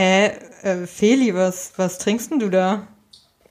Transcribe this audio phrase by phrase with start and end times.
[0.00, 0.32] Hä,
[0.62, 2.86] äh, Feli, was, was trinkst denn du da?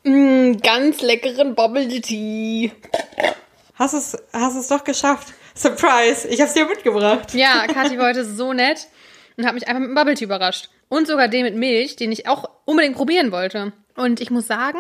[0.03, 2.71] Mm, ganz leckeren Bubble Tea.
[3.75, 5.31] Hast es, hast es doch geschafft.
[5.53, 7.35] Surprise, ich hab's dir mitgebracht.
[7.35, 8.87] Ja, Kathi war heute so nett
[9.37, 10.71] und hat mich einfach mit dem Bubble Tea überrascht.
[10.87, 13.71] Und sogar den mit Milch, den ich auch unbedingt probieren wollte.
[13.95, 14.79] Und ich muss sagen,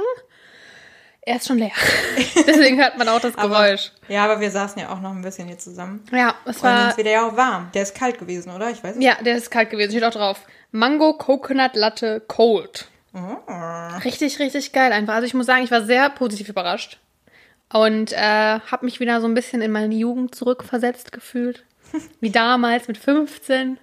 [1.21, 1.69] er ist schon leer.
[2.47, 3.91] Deswegen hört man auch das Geräusch.
[4.05, 6.03] Aber, ja, aber wir saßen ja auch noch ein bisschen hier zusammen.
[6.11, 6.87] Ja, es Und war.
[6.87, 7.69] jetzt wieder ja auch warm.
[7.75, 8.71] Der ist kalt gewesen, oder?
[8.71, 9.91] Ich weiß es Ja, der ist kalt gewesen.
[9.91, 10.39] Steht auch drauf.
[10.71, 12.87] Mango Coconut Latte Cold.
[13.13, 13.97] Oh.
[14.03, 15.15] Richtig, richtig geil einfach.
[15.15, 16.99] Also ich muss sagen, ich war sehr positiv überrascht.
[17.71, 21.63] Und äh, habe mich wieder so ein bisschen in meine Jugend zurückversetzt gefühlt.
[22.19, 23.79] Wie damals mit 15.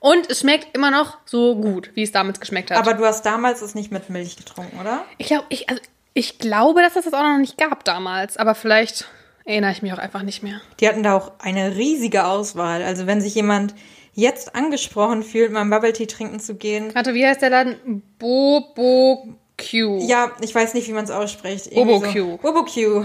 [0.00, 2.78] Und es schmeckt immer noch so gut, wie es damals geschmeckt hat.
[2.78, 5.04] Aber du hast damals es nicht mit Milch getrunken, oder?
[5.18, 5.82] ich glaube, ich, also
[6.14, 8.36] ich glaube, dass es das auch noch nicht gab damals.
[8.36, 9.08] Aber vielleicht
[9.44, 10.60] erinnere ich mich auch einfach nicht mehr.
[10.78, 12.82] Die hatten da auch eine riesige Auswahl.
[12.84, 13.74] Also wenn sich jemand
[14.18, 16.92] jetzt angesprochen fühlt, mal Bubble Tea trinken zu gehen.
[16.92, 18.02] Warte, wie heißt der Laden?
[18.18, 19.98] Bobo Q.
[20.08, 21.72] Ja, ich weiß nicht, wie man es ausspricht.
[21.72, 22.36] Bobo Q.
[22.38, 23.04] Bobo Q.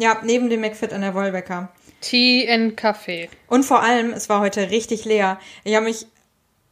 [0.00, 1.68] Ja, neben dem McFit an der Wollbecker.
[2.00, 3.28] Tea and Kaffee.
[3.46, 5.38] Und vor allem, es war heute richtig leer.
[5.62, 6.06] Ich habe mich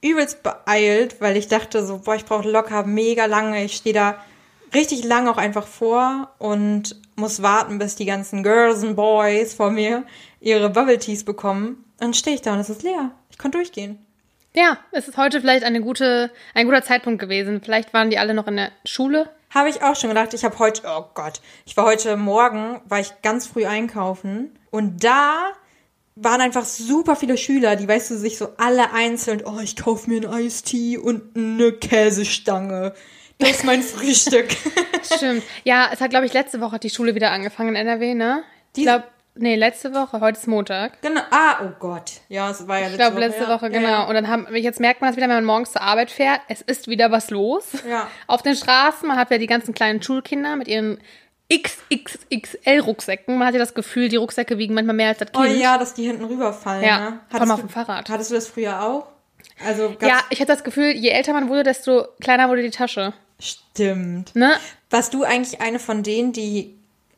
[0.03, 3.65] übelst beeilt, weil ich dachte so, boah, ich brauche locker mega lange.
[3.65, 4.17] Ich stehe da
[4.75, 9.71] richtig lang auch einfach vor und muss warten, bis die ganzen Girls und Boys vor
[9.71, 10.05] mir
[10.41, 11.85] ihre Bubble Teas bekommen.
[11.99, 13.11] Dann stehe ich da und es ist leer.
[13.31, 13.99] Ich konnte durchgehen.
[14.55, 17.61] Ja, es ist heute vielleicht eine gute, ein guter Zeitpunkt gewesen.
[17.63, 19.29] Vielleicht waren die alle noch in der Schule.
[19.51, 20.35] Habe ich auch schon gedacht.
[20.35, 25.05] Ich habe heute, oh Gott, ich war heute Morgen, war ich ganz früh einkaufen und
[25.05, 25.53] da
[26.17, 30.09] waren einfach super viele Schüler, die, weißt du, sich so alle einzeln, oh, ich kaufe
[30.09, 32.95] mir einen Eistee und eine Käsestange.
[33.39, 34.49] Das ist mein Frühstück.
[35.03, 35.43] Stimmt.
[35.65, 38.43] Ja, es hat, glaube ich, letzte Woche hat die Schule wieder angefangen in NRW, ne?
[38.75, 39.05] Ich glaube,
[39.39, 41.01] nee, letzte Woche, heute ist Montag.
[41.03, 41.21] genau.
[41.31, 42.13] Ah, oh Gott.
[42.29, 43.49] Ja, es war ja Ich glaube, letzte ja.
[43.49, 43.89] Woche, Ja, genau.
[43.89, 46.41] Ja, Und dann haben, jetzt merkt man das wieder, wenn man morgens zur Arbeit fährt.
[46.49, 47.65] Es ist wieder was los.
[47.89, 48.09] Ja.
[48.27, 50.99] Auf den Straßen, man hat ja die ganzen kleinen Schulkinder mit ihren
[51.53, 53.37] XXXL-Rucksäcken.
[53.39, 55.59] Man hat ja das Gefühl, die Rucksäcke wiegen manchmal mehr als das Oh Kind.
[55.59, 56.85] ja, dass die hinten rüberfallen.
[56.85, 57.21] Ja, ne?
[57.33, 58.09] Hattest auf dem Fahrrad.
[58.09, 59.07] Hattest du das früher auch?
[59.65, 63.13] Also Ja, ich hatte das Gefühl, je älter man wurde, desto kleiner wurde die Tasche.
[63.39, 64.35] stimmt.
[64.35, 64.55] Ne?
[64.91, 66.76] Warst du eigentlich eine von denen, die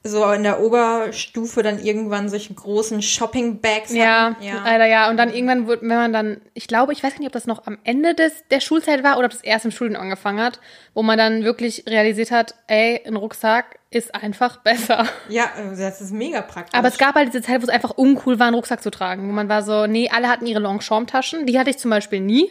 [0.09, 4.43] so in der Oberstufe dann irgendwann solche großen Shopping-Bags Ja, hatten?
[4.43, 4.63] Ja.
[4.65, 5.11] leider ja.
[5.11, 7.67] Und dann irgendwann, wird, wenn man dann, ich glaube, ich weiß nicht, ob das noch
[7.67, 10.61] am Ende des, der Schulzeit war oder ob das erst im Studium angefangen hat,
[10.95, 15.07] wo man dann wirklich realisiert hat, ey, ein Rucksack ist einfach besser.
[15.29, 16.79] Ja, also das ist mega praktisch.
[16.79, 19.29] Aber es gab halt diese Zeit, wo es einfach uncool war, einen Rucksack zu tragen.
[19.29, 21.47] Wo man war so, nee, alle hatten ihre Longchamp-Taschen.
[21.47, 22.51] Die hatte ich zum Beispiel nie.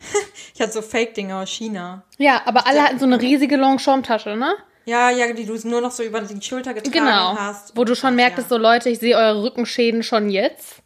[0.54, 2.02] ich hatte so Fake-Dinger aus China.
[2.18, 4.54] Ja, aber alle hatten so eine riesige Longchamp-Tasche, ne?
[4.88, 7.36] Ja, ja, die du nur noch so über die Schulter getragen Genau.
[7.38, 7.76] hast.
[7.76, 8.56] Wo du schon Ach, merktest, ja.
[8.56, 10.76] so Leute, ich sehe eure Rückenschäden schon jetzt.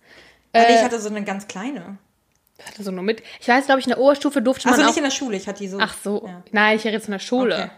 [0.53, 1.99] Nee, äh, ich hatte so eine ganz kleine.
[2.59, 3.23] Ich hatte so nur mit.
[3.41, 5.37] Ich weiß, glaube ich, in der Oberstufe durfte man Also auch nicht in der Schule,
[5.37, 5.79] ich hatte die so.
[5.81, 6.25] Ach so.
[6.27, 6.43] Ja.
[6.51, 7.55] Nein, ich rede jetzt von der Schule.
[7.55, 7.71] Okay.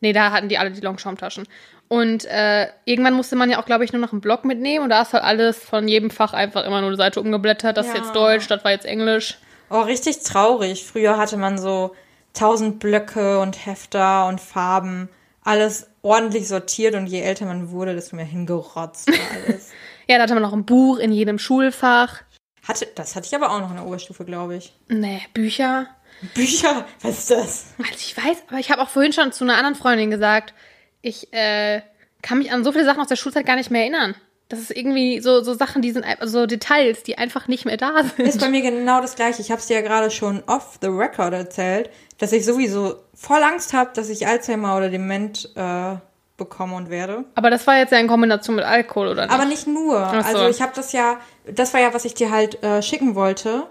[0.00, 1.48] Nee, da hatten die alle die Longchamp-Taschen.
[1.88, 4.84] Und äh, irgendwann musste man ja auch, glaube ich, nur noch einen Block mitnehmen.
[4.84, 7.76] Und da ist halt alles von jedem Fach einfach immer nur eine Seite umgeblättert.
[7.78, 8.02] Das ist Ja.
[8.02, 9.38] jetzt Deutsch, das war jetzt Englisch.
[9.70, 10.84] Oh, richtig traurig.
[10.84, 11.94] Früher hatte man so
[12.34, 15.08] tausend Blöcke und Hefter und Farben.
[15.44, 19.16] Alles ordentlich sortiert und je älter man wurde, desto mehr hingerotzt war
[19.46, 19.70] alles.
[20.08, 22.22] Ja, da hatte man noch ein Buch in jedem Schulfach.
[22.66, 24.72] hatte, das hatte ich aber auch noch in der Oberstufe, glaube ich.
[24.88, 25.86] Nee, Bücher.
[26.34, 27.64] Bücher, was ist das?
[27.78, 30.54] Also ich weiß, aber ich habe auch vorhin schon zu einer anderen Freundin gesagt,
[31.02, 31.82] ich äh,
[32.22, 34.14] kann mich an so viele Sachen aus der Schulzeit gar nicht mehr erinnern.
[34.54, 37.76] Das ist irgendwie so, so Sachen, die sind einfach so Details, die einfach nicht mehr
[37.76, 38.26] da sind.
[38.26, 39.42] Ist bei mir genau das gleiche.
[39.42, 43.42] Ich habe es dir ja gerade schon off the record erzählt, dass ich sowieso voll
[43.42, 45.96] Angst habe, dass ich Alzheimer oder Dement äh,
[46.36, 47.24] bekomme und werde.
[47.34, 49.34] Aber das war jetzt ja in Kombination mit Alkohol, oder nicht?
[49.34, 49.98] Aber nicht nur.
[49.98, 50.16] So.
[50.16, 53.64] Also ich habe das ja, das war ja, was ich dir halt äh, schicken wollte,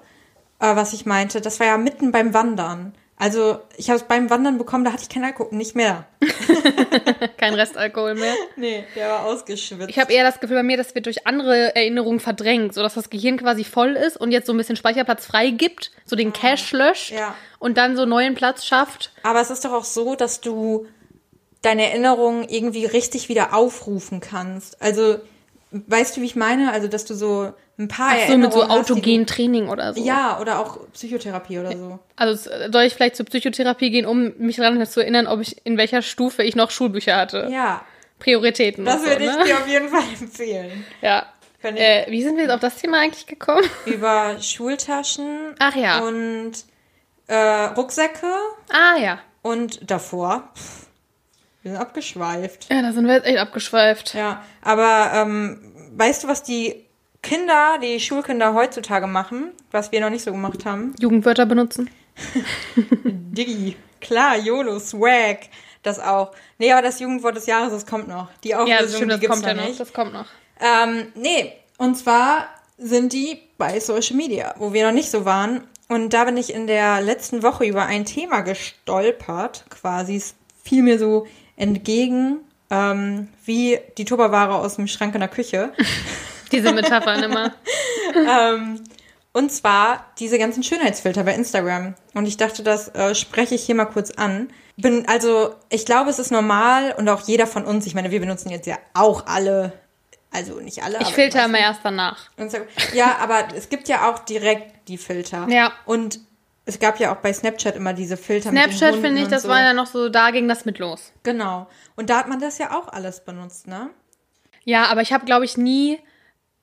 [0.60, 1.42] äh, was ich meinte.
[1.42, 2.94] Das war ja mitten beim Wandern.
[3.24, 6.04] Also ich habe es beim Wandern bekommen, da hatte ich keinen Alkohol, nicht mehr.
[7.38, 8.34] Kein Restalkohol mehr.
[8.58, 9.90] Nee, der war ausgeschwitzt.
[9.90, 13.10] Ich habe eher das Gefühl bei mir, das wird durch andere Erinnerungen verdrängt, sodass das
[13.10, 17.14] Gehirn quasi voll ist und jetzt so ein bisschen Speicherplatz freigibt, so den Cache löscht
[17.14, 17.36] Ah, Ja.
[17.60, 19.12] und dann so neuen Platz schafft.
[19.24, 20.88] Aber es ist doch auch so, dass du
[21.62, 24.82] deine Erinnerungen irgendwie richtig wieder aufrufen kannst.
[24.82, 25.20] Also,
[25.88, 26.72] weißt du, wie ich meine?
[26.72, 29.94] Also, dass du so ein paar Ach so, mit so hast, die autogenem Training oder
[29.94, 30.02] so.
[30.04, 32.00] Ja, oder auch Psychotherapie oder so.
[32.16, 35.78] Also soll ich vielleicht zur Psychotherapie gehen, um mich daran zu erinnern, ob ich in
[35.78, 37.48] welcher Stufe ich noch Schulbücher hatte?
[37.52, 37.82] Ja,
[38.20, 38.86] Prioritäten.
[38.86, 39.44] das und so, würde ich ne?
[39.46, 40.86] dir auf jeden Fall empfehlen.
[41.02, 41.26] Ja.
[41.64, 43.64] Äh, wie sind wir jetzt auf das Thema eigentlich gekommen?
[43.86, 46.00] Über Schultaschen Ach ja.
[46.00, 46.52] und
[47.28, 47.36] äh,
[47.76, 48.28] Rucksäcke
[48.70, 49.20] Ah ja.
[49.42, 50.50] und davor.
[50.58, 50.83] Pff,
[51.64, 52.68] wir sind abgeschweift.
[52.72, 54.14] Ja, da sind wir jetzt echt abgeschweift.
[54.14, 56.86] Ja, aber ähm, weißt du, was die
[57.22, 60.94] Kinder, die Schulkinder heutzutage machen, was wir noch nicht so gemacht haben?
[61.00, 61.90] Jugendwörter benutzen.
[62.76, 63.76] Diggi.
[64.02, 65.40] Klar, YOLO, Swag.
[65.82, 66.32] Das auch.
[66.58, 68.28] Nee, aber das Jugendwort des Jahres, das kommt noch.
[68.44, 69.78] Die Ja, Auflösung, das stimmt, die das gibt's kommt ja noch noch.
[69.78, 70.26] Das kommt noch.
[70.60, 75.64] Ähm, nee, und zwar sind die bei Social Media, wo wir noch nicht so waren.
[75.90, 80.16] Und da bin ich in der letzten Woche über ein Thema gestolpert, quasi.
[80.18, 81.28] Es fiel mir so
[81.64, 82.40] entgegen,
[82.70, 85.72] ähm, wie die Tupperware aus dem Schrank in der Küche.
[86.52, 87.54] Diese Metaphern immer.
[88.16, 88.84] ähm,
[89.32, 91.96] und zwar diese ganzen Schönheitsfilter bei Instagram.
[92.14, 94.50] Und ich dachte, das äh, spreche ich hier mal kurz an.
[94.78, 98.20] Bin, also, ich glaube, es ist normal und auch jeder von uns, ich meine, wir
[98.20, 99.74] benutzen jetzt ja auch alle,
[100.30, 101.00] also nicht alle.
[101.02, 102.30] Ich filter immer erst danach.
[102.38, 102.68] Instagram.
[102.94, 105.48] Ja, aber es gibt ja auch direkt die Filter.
[105.50, 105.74] Ja.
[105.86, 106.20] Und
[106.66, 109.50] es gab ja auch bei Snapchat immer diese Filter Snapchat finde ich, das so.
[109.50, 111.12] war ja noch so, da ging das mit los.
[111.24, 111.68] Genau.
[111.96, 113.90] Und da hat man das ja auch alles benutzt, ne?
[114.64, 116.00] Ja, aber ich habe, glaube ich, nie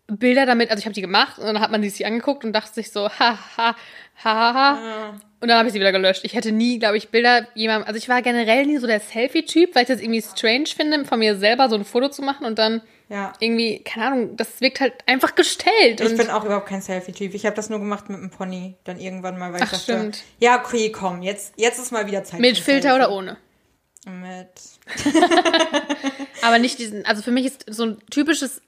[0.07, 2.53] Bilder damit, also ich habe die gemacht und dann hat man die sich angeguckt und
[2.53, 3.77] dachte sich so, ha, ha, ha,
[4.25, 5.21] ha, ha.
[5.41, 6.25] Und dann habe ich sie wieder gelöscht.
[6.25, 9.75] Ich hätte nie, glaube ich, Bilder jemandem, also ich war generell nie so der Selfie-Typ,
[9.75, 12.59] weil ich das irgendwie strange finde, von mir selber so ein Foto zu machen und
[12.59, 13.33] dann Ja.
[13.41, 16.01] irgendwie, keine Ahnung, das wirkt halt einfach gestellt.
[16.01, 17.35] Ich bin auch überhaupt kein Selfie-Typ.
[17.35, 18.77] Ich habe das nur gemacht mit einem Pony.
[18.85, 20.23] Dann irgendwann mal, weil ich Ach, dachte, stimmt.
[20.39, 22.41] ja, okay, komm, jetzt, jetzt ist mal wieder Zeit.
[22.41, 22.97] mit Filter Selfie.
[22.97, 23.37] oder ohne.
[24.07, 24.49] Mit.
[26.43, 28.63] Aber nicht diesen, also für mich ist so ein typisches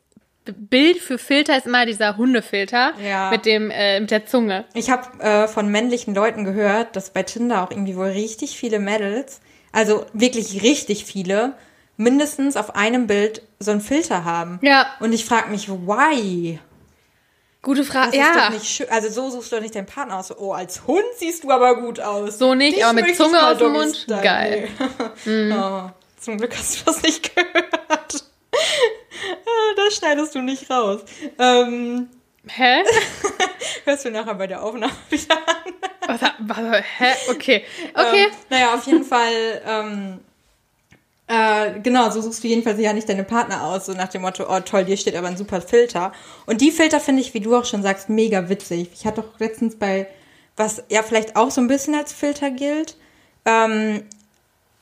[0.45, 3.31] Bild für Filter ist immer dieser Hundefilter Ja.
[3.31, 4.65] mit dem, äh, mit der Zunge.
[4.75, 8.81] Ich habe äh, von männlichen Leuten gehört, dass bei Tinder auch irgendwie wohl richtig viele
[8.81, 9.41] Mädels,
[9.71, 11.55] also wirklich richtig viele,
[11.97, 14.59] mindestens auf einem Bild so einen Filter haben.
[14.63, 14.87] Ja.
[15.01, 16.59] Und ich frage mich, why?
[17.63, 18.09] Gute Frage.
[18.09, 18.35] ist Ja.
[18.47, 18.89] doch nicht schön.
[18.91, 20.29] Also so suchst du doch nicht deinen Partner aus.
[20.29, 22.39] So, Oh, als Hund siehst du aber gut aus.
[22.39, 23.95] So nicht, Dich aber mit Zunge aus dem Mund?
[23.97, 24.23] stylen.
[24.23, 24.69] Geil.
[25.25, 25.49] Mhm.
[25.49, 25.55] Nee.
[25.57, 25.91] Oh,
[26.21, 28.25] zum Glück hast du das nicht gehört.
[28.55, 31.01] Ah, Das schneidest du nicht raus.
[31.39, 32.09] Ähm,
[32.49, 32.83] Hä?
[33.85, 35.73] hörst du nachher bei der Aufnahme wieder an.
[36.09, 37.13] Was, was, hä?
[37.31, 37.65] Okay.
[37.95, 38.25] Okay.
[38.25, 40.21] Ähm, naja, auf jeden Fall, ähm,
[41.29, 44.45] äh, genau, so suchst du jedenfalls ja nicht deine Partner aus, so nach dem Motto,
[44.49, 46.13] oh toll, dir steht aber ein super Filter.
[46.47, 48.91] Und die Filter finde ich, wie du auch schon sagst, mega witzig.
[48.95, 50.09] Ich hatte doch letztens bei,
[50.57, 52.97] was ja vielleicht auch so ein bisschen als Filter gilt,
[53.45, 54.03] ähm,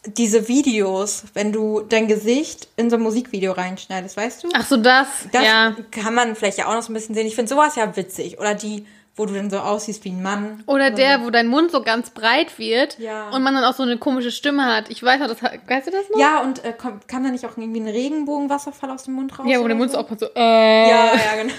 [0.07, 4.49] diese Videos, wenn du dein Gesicht in so ein Musikvideo reinschneidest, weißt du?
[4.55, 5.09] Ach so, das.
[5.31, 5.77] Das ja.
[5.91, 7.27] kann man vielleicht ja auch noch so ein bisschen sehen.
[7.27, 8.39] Ich finde sowas ja witzig.
[8.41, 8.87] Oder die,
[9.21, 10.63] wo du dann so aussiehst wie ein Mann.
[10.67, 13.29] Oder der, wo dein Mund so ganz breit wird Ja.
[13.31, 14.89] und man dann auch so eine komische Stimme hat.
[14.89, 16.19] Ich weiß noch, das weißt du das noch?
[16.19, 19.47] Ja, und äh, kommt, kam da nicht auch irgendwie ein Regenbogenwasserfall aus dem Mund raus?
[19.49, 19.99] Ja, wo der Mund so?
[19.99, 20.89] auch so, äh.
[20.89, 21.53] Ja, ja, genau.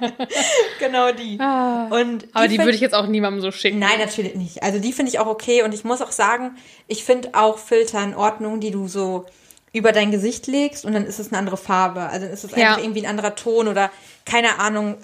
[0.78, 1.38] genau die.
[1.40, 1.86] Ah.
[1.90, 3.78] Und Aber die find- würde ich jetzt auch niemandem so schicken.
[3.78, 4.62] Nein, natürlich nicht.
[4.62, 5.62] Also die finde ich auch okay.
[5.62, 6.56] Und ich muss auch sagen,
[6.88, 9.26] ich finde auch Filter in Ordnung, die du so
[9.72, 12.02] über dein Gesicht legst und dann ist es eine andere Farbe.
[12.02, 12.68] Also dann ist es Ja.
[12.70, 13.90] einfach irgendwie ein anderer Ton oder
[14.24, 14.96] keine Ahnung.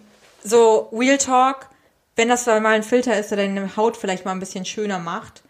[0.42, 1.68] So Real Talk,
[2.16, 5.42] wenn das mal ein Filter ist, der deine Haut vielleicht mal ein bisschen schöner macht.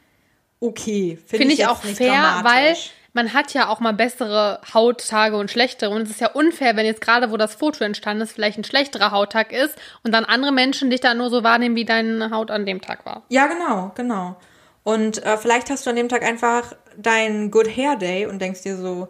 [0.61, 2.77] Okay, finde Finde ich, jetzt auch nicht fair, weil
[3.13, 5.91] man hat ja auch mal bessere Hauttage und schlechtere.
[5.91, 8.65] Und es ist ja unfair, wenn jetzt gerade, wo das Foto entstanden ist, vielleicht ein
[8.65, 12.51] schlechterer Hauttag ist und dann andere Menschen dich da nur so wahrnehmen, wie deine Haut
[12.51, 13.23] an dem Tag war.
[13.29, 14.37] Ja, genau, genau.
[14.83, 18.63] Und äh, vielleicht hast du an dem Tag einfach deinen Good Hair Day und denkst
[18.63, 19.09] dir so,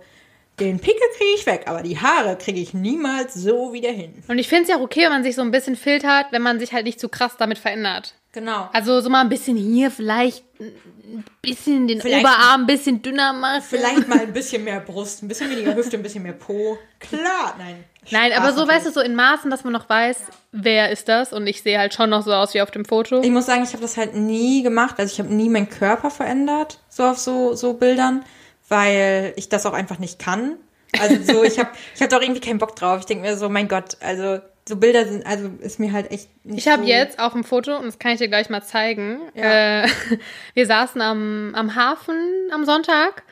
[0.60, 4.12] den Pickel kriege ich weg, aber die Haare kriege ich niemals so wieder hin.
[4.28, 6.42] Und ich finde es ja auch okay, wenn man sich so ein bisschen filtert, wenn
[6.42, 8.14] man sich halt nicht zu krass damit verändert.
[8.32, 8.68] Genau.
[8.72, 13.32] Also so mal ein bisschen hier, vielleicht ein bisschen den Vielleicht- Oberarm ein bisschen dünner
[13.32, 13.62] machen.
[13.68, 16.78] Vielleicht mal ein bisschen mehr Brust, ein bisschen weniger Hüfte, ein bisschen mehr Po.
[17.00, 17.84] Klar, nein.
[18.12, 20.16] Nein, aber so, weißt du, so in Maßen, dass man noch weiß,
[20.52, 21.32] wer ist das.
[21.32, 23.20] Und ich sehe halt schon noch so aus wie auf dem Foto.
[23.22, 24.94] Ich muss sagen, ich habe das halt nie gemacht.
[24.98, 28.24] Also ich habe nie meinen Körper verändert, so auf so, so Bildern,
[28.70, 30.56] weil ich das auch einfach nicht kann.
[30.98, 33.00] Also so, ich habe ich hab doch irgendwie keinen Bock drauf.
[33.00, 36.28] Ich denke mir so, mein Gott, also so Bilder sind, also ist mir halt echt
[36.44, 38.62] nicht Ich habe so jetzt auch ein Foto, und das kann ich dir gleich mal
[38.62, 39.20] zeigen.
[39.34, 39.82] Ja.
[39.82, 39.88] Äh,
[40.54, 43.24] wir saßen am, am Hafen am Sonntag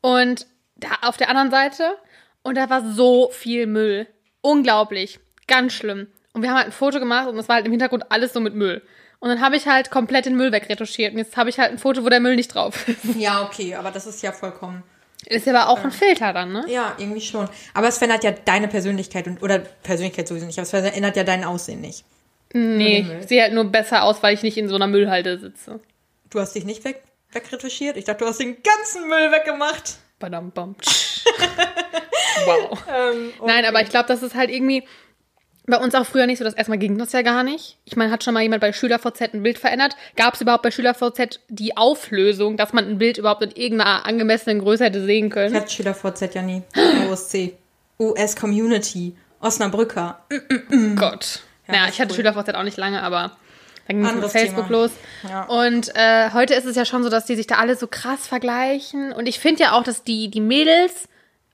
[0.00, 1.96] und da auf der anderen Seite
[2.42, 4.06] und da war so viel Müll.
[4.40, 5.20] Unglaublich.
[5.46, 6.08] Ganz schlimm.
[6.32, 8.40] Und wir haben halt ein Foto gemacht und es war halt im Hintergrund alles so
[8.40, 8.82] mit Müll.
[9.18, 11.12] Und dann habe ich halt komplett den Müll wegretuschiert.
[11.12, 13.16] Und jetzt habe ich halt ein Foto, wo der Müll nicht drauf ist.
[13.16, 14.82] Ja, okay, aber das ist ja vollkommen.
[15.24, 16.64] Ist aber auch ein Filter dann, ne?
[16.68, 17.48] Ja, irgendwie schon.
[17.74, 21.24] Aber es verändert ja deine Persönlichkeit und oder Persönlichkeit sowieso nicht, aber es verändert ja
[21.24, 22.04] dein Aussehen nicht.
[22.52, 25.80] Nee, ich sehe halt nur besser aus, weil ich nicht in so einer Müllhalde sitze.
[26.30, 27.96] Du hast dich nicht weg, wegretuschiert?
[27.96, 29.96] Ich dachte, du hast den ganzen Müll weggemacht.
[30.18, 30.76] Badam, bam.
[32.46, 32.78] wow.
[32.88, 34.84] Ähm, Nein, aber ich glaube, das ist halt irgendwie
[35.66, 36.44] bei uns auch früher nicht so.
[36.44, 37.76] Das erstmal ging das ja gar nicht.
[37.84, 39.96] Ich meine, hat schon mal jemand bei SchülerVZ ein Bild verändert?
[40.16, 44.60] Gab es überhaupt bei SchülerVZ die Auflösung, dass man ein Bild überhaupt in irgendeiner angemessenen
[44.60, 45.54] Größe hätte sehen Ich können?
[45.54, 46.62] hatte Schüler VZ ja nie.
[47.10, 47.52] OSC.
[47.98, 49.16] US Community.
[49.40, 50.20] Osnabrücker.
[50.96, 51.40] Gott.
[51.68, 52.16] Ja, Ja, das ich hatte cool.
[52.16, 53.32] SchülerVZ auch nicht lange, aber
[53.88, 54.78] Dann ging es mit Facebook Thema.
[54.82, 54.90] los.
[55.28, 55.42] Ja.
[55.44, 58.26] Und äh, heute ist es ja schon so, dass die sich da alle so krass
[58.26, 59.12] vergleichen.
[59.12, 61.08] Und ich finde ja auch, dass die, die Mädels,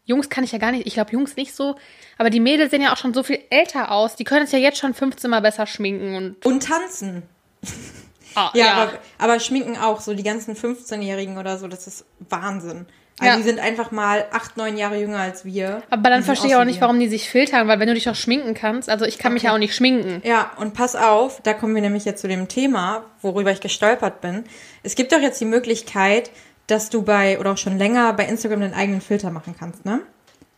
[0.04, 1.76] Jungs kann ich ja gar nicht, ich glaube Jungs nicht so,
[2.18, 4.16] aber die Mädels sehen ja auch schon so viel älter aus.
[4.16, 7.22] Die können es ja jetzt schon 15 Mal besser schminken und Und tanzen.
[8.34, 12.86] ah, Ja, Aber, aber schminken auch, so die ganzen 15-Jährigen oder so, das ist Wahnsinn.
[13.18, 13.36] Also Ja.
[13.36, 15.82] die sind einfach mal acht, neun Jahre jünger als wir.
[15.90, 18.14] Aber dann verstehe ich auch nicht, warum die sich filtern, weil wenn du dich doch
[18.16, 20.22] schminken kannst, also ich kann mich ja auch nicht schminken.
[20.24, 24.22] Ja, und pass auf, da kommen wir nämlich jetzt zu dem Thema, worüber ich gestolpert
[24.22, 24.44] bin.
[24.82, 26.30] Es gibt doch jetzt die Möglichkeit,
[26.68, 30.00] dass du bei, oder auch schon länger, bei Instagram deinen eigenen Filter machen kannst, ne?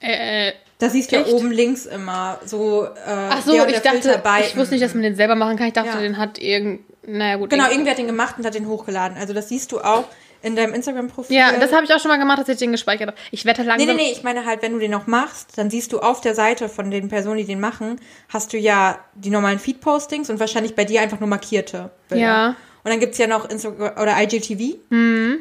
[0.04, 3.92] Äh, Da siehst du ja oben links immer so, äh, ach so, der ich der
[3.92, 5.68] dachte, ich wusste nicht, dass man den selber machen kann.
[5.68, 6.00] Ich dachte, Ja.
[6.00, 7.48] den hat irgend, naja gut.
[7.50, 9.16] Genau, irgend- irgendwer hat den gemacht und hat den hochgeladen.
[9.16, 10.04] Also das siehst du auch
[10.42, 11.34] in deinem Instagram-Profil.
[11.34, 13.16] Ja, das habe ich auch schon mal gemacht, dass ich den gespeichert habe.
[13.30, 13.88] Ich wette Nee, langsam.
[13.96, 16.34] nee, nee, ich meine halt, wenn du den noch machst, dann siehst du auf der
[16.34, 20.74] Seite von den Personen, die den machen, hast du ja die normalen Feed-Postings und wahrscheinlich
[20.74, 22.22] bei dir einfach nur markierte Bilder.
[22.24, 22.48] Ja.
[22.48, 24.76] Und dann gibt's ja noch Instagram oder IGTV,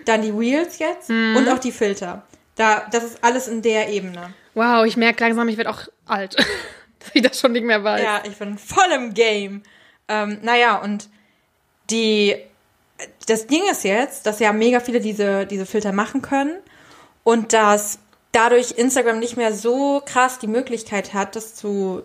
[0.05, 2.21] dann die Reels jetzt und auch die Filter.
[2.55, 4.33] Da, das ist alles in der Ebene.
[4.53, 6.35] Wow, ich merke langsam, ich werde auch alt.
[6.99, 8.01] dass ich das schon nicht mehr weiß.
[8.01, 9.63] Ja, ich bin voll im Game.
[10.07, 11.09] Ähm, naja, und
[11.89, 12.35] die,
[13.27, 16.55] das Ding ist jetzt, dass ja mega viele diese, diese Filter machen können
[17.23, 17.99] und dass
[18.31, 22.03] dadurch Instagram nicht mehr so krass die Möglichkeit hat, das zu,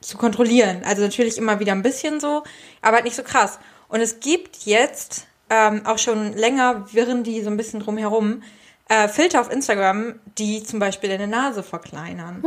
[0.00, 0.82] zu kontrollieren.
[0.84, 2.44] Also natürlich immer wieder ein bisschen so,
[2.82, 3.58] aber halt nicht so krass.
[3.88, 8.42] Und es gibt jetzt ähm, auch schon länger, wirren die so ein bisschen drumherum,
[8.88, 12.44] äh, Filter auf Instagram, die zum Beispiel deine Nase verkleinern.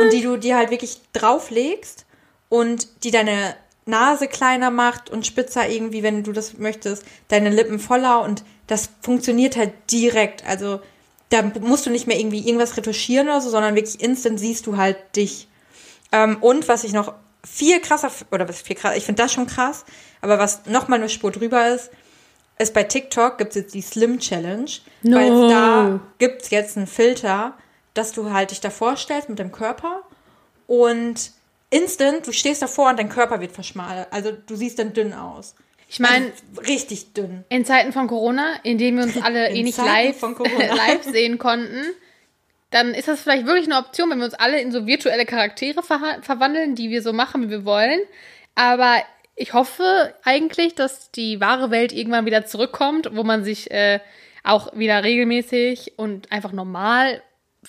[0.00, 2.06] Und die du dir halt wirklich drauflegst
[2.48, 3.54] und die deine
[3.86, 8.90] Nase kleiner macht und spitzer irgendwie, wenn du das möchtest, deine Lippen voller und das
[9.00, 10.44] funktioniert halt direkt.
[10.44, 10.80] Also
[11.28, 14.76] da musst du nicht mehr irgendwie irgendwas retuschieren oder so, sondern wirklich instant siehst du
[14.76, 15.48] halt dich.
[16.10, 17.14] Ähm, und was ich noch
[17.44, 19.84] viel krasser, oder was viel krasser, ich finde das schon krass,
[20.20, 21.90] aber was noch mal eine Spur drüber ist,
[22.58, 24.70] ist bei TikTok gibt es jetzt die Slim Challenge,
[25.02, 25.16] No.
[25.18, 27.54] weil da gibt es jetzt einen Filter,
[27.94, 30.02] dass du halt dich da vorstellst mit dem Körper
[30.66, 31.30] und
[31.70, 34.06] instant, du stehst davor und dein Körper wird verschmalt.
[34.10, 35.54] Also du siehst dann dünn aus.
[35.88, 37.44] Ich meine, Also, richtig dünn.
[37.48, 40.20] in Zeiten von Corona, in denen wir uns alle eh nicht live,
[40.58, 41.84] live sehen konnten,
[42.70, 45.80] dann ist das vielleicht wirklich eine Option, wenn wir uns alle in so virtuelle Charaktere
[45.82, 48.00] verha- verwandeln, die wir so machen, wie wir wollen.
[48.56, 48.96] Aber
[49.36, 54.00] ich hoffe eigentlich, dass die wahre Welt irgendwann wieder zurückkommt, wo man sich äh,
[54.42, 57.22] auch wieder regelmäßig und einfach normal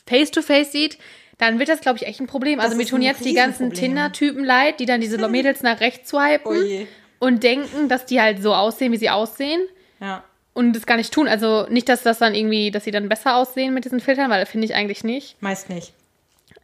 [0.06, 0.98] face-to-face sieht.
[1.38, 2.60] Dann wird das, glaube ich, echt ein Problem.
[2.60, 3.72] Also mir tun jetzt die ganzen.
[3.74, 6.88] Tinder-Typen leid, die dann diese Mädels nach rechts swipen
[7.20, 9.62] Oh und denken, dass die halt so aussehen, wie sie aussehen
[10.00, 10.24] Ja.
[10.54, 11.28] und das gar nicht tun.
[11.28, 14.40] Also nicht, dass das dann irgendwie, dass sie dann besser aussehen mit diesen Filtern, weil
[14.40, 15.36] das finde ich eigentlich nicht.
[15.42, 15.94] Meist nicht.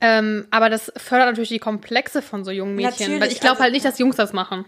[0.01, 3.53] Ähm, aber das fördert natürlich die Komplexe von so jungen Mädchen, Natürlich, weil ich glaube
[3.53, 4.65] also- halt nicht, dass Jungs das machen.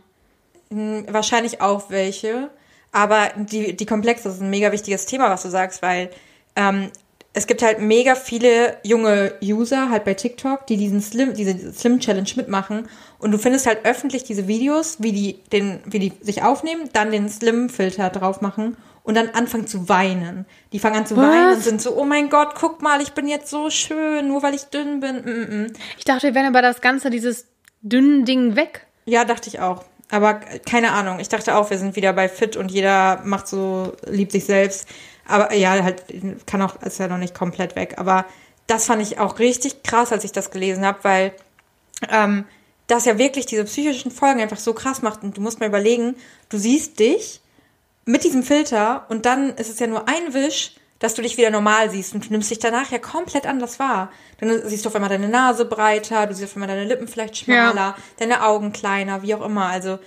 [0.70, 2.50] Wahrscheinlich auch welche.
[2.92, 6.10] Aber die, die Komplexe ist ein mega wichtiges Thema, was du sagst, weil
[6.56, 6.92] ähm,
[7.34, 12.00] es gibt halt mega viele junge User halt bei TikTok, die diesen Slim, diese Slim
[12.00, 12.88] Challenge mitmachen.
[13.20, 17.12] Und du findest halt öffentlich diese Videos, wie die, den, wie die sich aufnehmen, dann
[17.12, 20.46] den Slim-Filter drauf machen und dann anfangen zu weinen.
[20.72, 23.28] Die fangen an zu weinen und sind so, oh mein Gott, guck mal, ich bin
[23.28, 25.18] jetzt so schön, nur weil ich dünn bin.
[25.18, 25.76] Mm -mm.
[25.98, 27.48] Ich dachte, wir wären aber das Ganze, dieses
[27.82, 28.88] dünnen Ding weg.
[29.04, 29.84] Ja, dachte ich auch.
[30.12, 31.20] Aber keine Ahnung.
[31.20, 34.88] Ich dachte auch, wir sind wieder bei Fit und jeder macht so, liebt sich selbst.
[35.28, 36.04] Aber ja, halt,
[36.46, 37.96] kann auch, ist ja noch nicht komplett weg.
[37.98, 38.26] Aber
[38.68, 41.34] das fand ich auch richtig krass, als ich das gelesen habe, weil
[42.10, 42.46] ähm,
[42.88, 45.24] das ja wirklich diese psychischen Folgen einfach so krass macht.
[45.24, 46.16] Und du musst mal überlegen,
[46.50, 47.42] du siehst dich
[48.06, 51.50] mit diesem Filter und dann ist es ja nur ein Wisch, dass du dich wieder
[51.50, 54.12] normal siehst und du nimmst dich danach ja komplett anders wahr.
[54.40, 57.38] Dann siehst du auf einmal deine Nase breiter, du siehst auf einmal deine Lippen vielleicht
[57.38, 59.66] schmaler, deine Augen kleiner, wie auch immer.
[59.68, 60.00] Also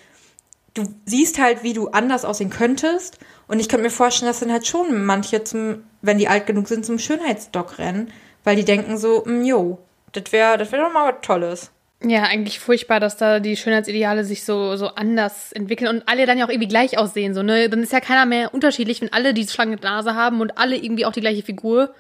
[0.74, 3.18] du siehst halt, wie du anders aussehen könntest.
[3.48, 6.68] Und ich könnte mir vorstellen, dass dann halt schon manche zum, wenn die alt genug
[6.68, 8.10] sind, zum Schönheitsdoc rennen,
[8.44, 9.78] weil die denken so, "Mm, jo,
[10.12, 11.70] das wäre das wär doch mal was Tolles.
[12.04, 16.38] Ja, eigentlich furchtbar, dass da die Schönheitsideale sich so, so anders entwickeln und alle dann
[16.38, 17.34] ja auch irgendwie gleich aussehen.
[17.34, 17.68] So, ne?
[17.68, 21.06] Dann ist ja keiner mehr unterschiedlich, wenn alle die schlanke Nase haben und alle irgendwie
[21.06, 21.92] auch die gleiche Figur.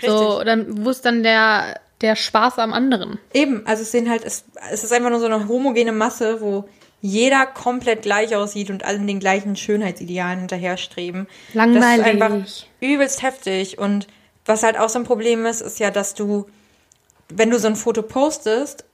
[0.00, 0.44] So, Richtig.
[0.46, 3.18] dann wo ist dann der, der Spaß am anderen?
[3.34, 6.68] Eben, also es sehen halt, es, es ist einfach nur so eine homogene Masse, wo
[7.00, 11.26] jeder komplett gleich aussieht und allen den gleichen Schönheitsidealen hinterherstreben.
[11.54, 12.22] Das ist Langweilig.
[12.22, 12.46] einfach
[12.80, 13.78] übelst heftig.
[13.78, 14.06] Und
[14.46, 16.46] was halt auch so ein Problem ist, ist ja, dass du,
[17.28, 18.84] wenn du so ein Foto postest,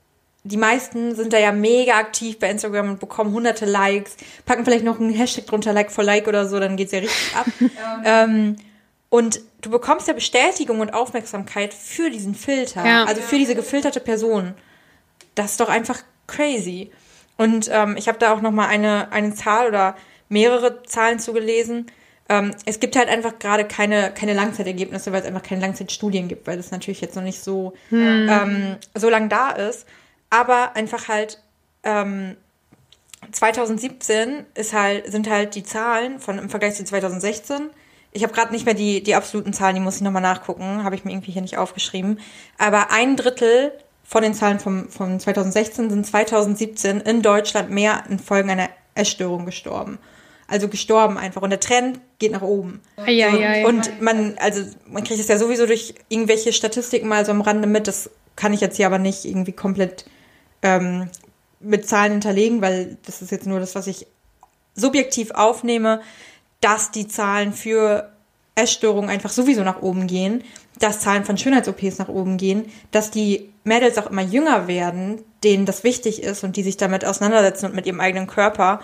[0.47, 4.85] die meisten sind da ja mega aktiv bei Instagram und bekommen hunderte Likes, packen vielleicht
[4.85, 7.47] noch einen Hashtag drunter, Like for Like oder so, dann geht's ja richtig ab.
[8.05, 8.57] ähm,
[9.09, 13.05] und du bekommst ja Bestätigung und Aufmerksamkeit für diesen Filter, Ja.
[13.05, 14.55] also für diese gefilterte Person.
[15.35, 16.91] Das ist doch einfach crazy.
[17.37, 19.97] Und ähm, ich habe da auch noch mal eine, eine Zahl oder
[20.29, 21.87] mehrere Zahlen zugelesen.
[22.29, 26.47] Ähm, es gibt halt einfach gerade keine, keine Langzeitergebnisse, weil es einfach keine Langzeitstudien gibt,
[26.47, 28.29] weil das natürlich jetzt noch nicht so, hm.
[28.29, 29.87] ähm, so lang da ist.
[30.31, 31.43] Aber einfach halt
[31.83, 32.37] ähm,
[33.33, 37.71] 2017 ist halt, sind halt die Zahlen von im Vergleich zu 2016.
[38.13, 40.95] Ich habe gerade nicht mehr die, die absoluten Zahlen, die muss ich nochmal nachgucken, habe
[40.95, 42.21] ich mir irgendwie hier nicht aufgeschrieben.
[42.59, 43.73] Aber ein Drittel
[44.05, 49.45] von den Zahlen vom, von 2016 sind 2017 in Deutschland mehr in Folgen einer Essstörung
[49.45, 49.99] gestorben.
[50.49, 51.43] Also gestorben einfach.
[51.43, 52.81] Und der Trend geht nach oben.
[52.99, 57.27] Ja, ja, ja, und man, also man kriegt es ja sowieso durch irgendwelche Statistiken mal
[57.27, 57.89] so am Rande mit.
[57.89, 60.05] Das kann ich jetzt hier aber nicht irgendwie komplett
[60.63, 61.09] ähm,
[61.61, 64.07] mit Zahlen hinterlegen, weil das ist jetzt nur das, was ich
[64.75, 66.01] subjektiv aufnehme,
[66.61, 68.13] dass die Zahlen für
[68.55, 70.43] Essstörungen einfach sowieso nach oben gehen,
[70.79, 75.67] dass Zahlen von Schönheits-OPs nach oben gehen, dass die Mädels auch immer jünger werden, denen
[75.67, 78.81] das wichtig ist und die sich damit auseinandersetzen und mit ihrem eigenen Körper.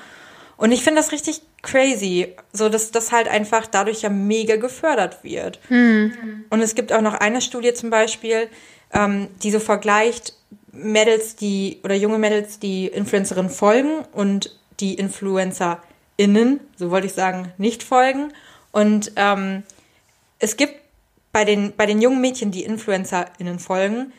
[0.57, 5.23] Und ich finde das richtig crazy, so dass das halt einfach dadurch ja mega gefördert
[5.23, 5.59] wird.
[5.69, 6.45] Hm.
[6.51, 8.49] Und es gibt auch noch eine Studie zum Beispiel,
[8.93, 10.35] ähm, die so vergleicht
[10.73, 17.53] Mädels, die oder junge Mädels, die Influencerinnen folgen und die InfluencerInnen, so wollte ich sagen,
[17.59, 18.33] nicht folgen.
[18.73, 19.63] Und ähm,
[20.39, 20.75] es gibt
[21.33, 24.13] bei den, bei den jungen Mädchen, die InfluencerInnen folgen,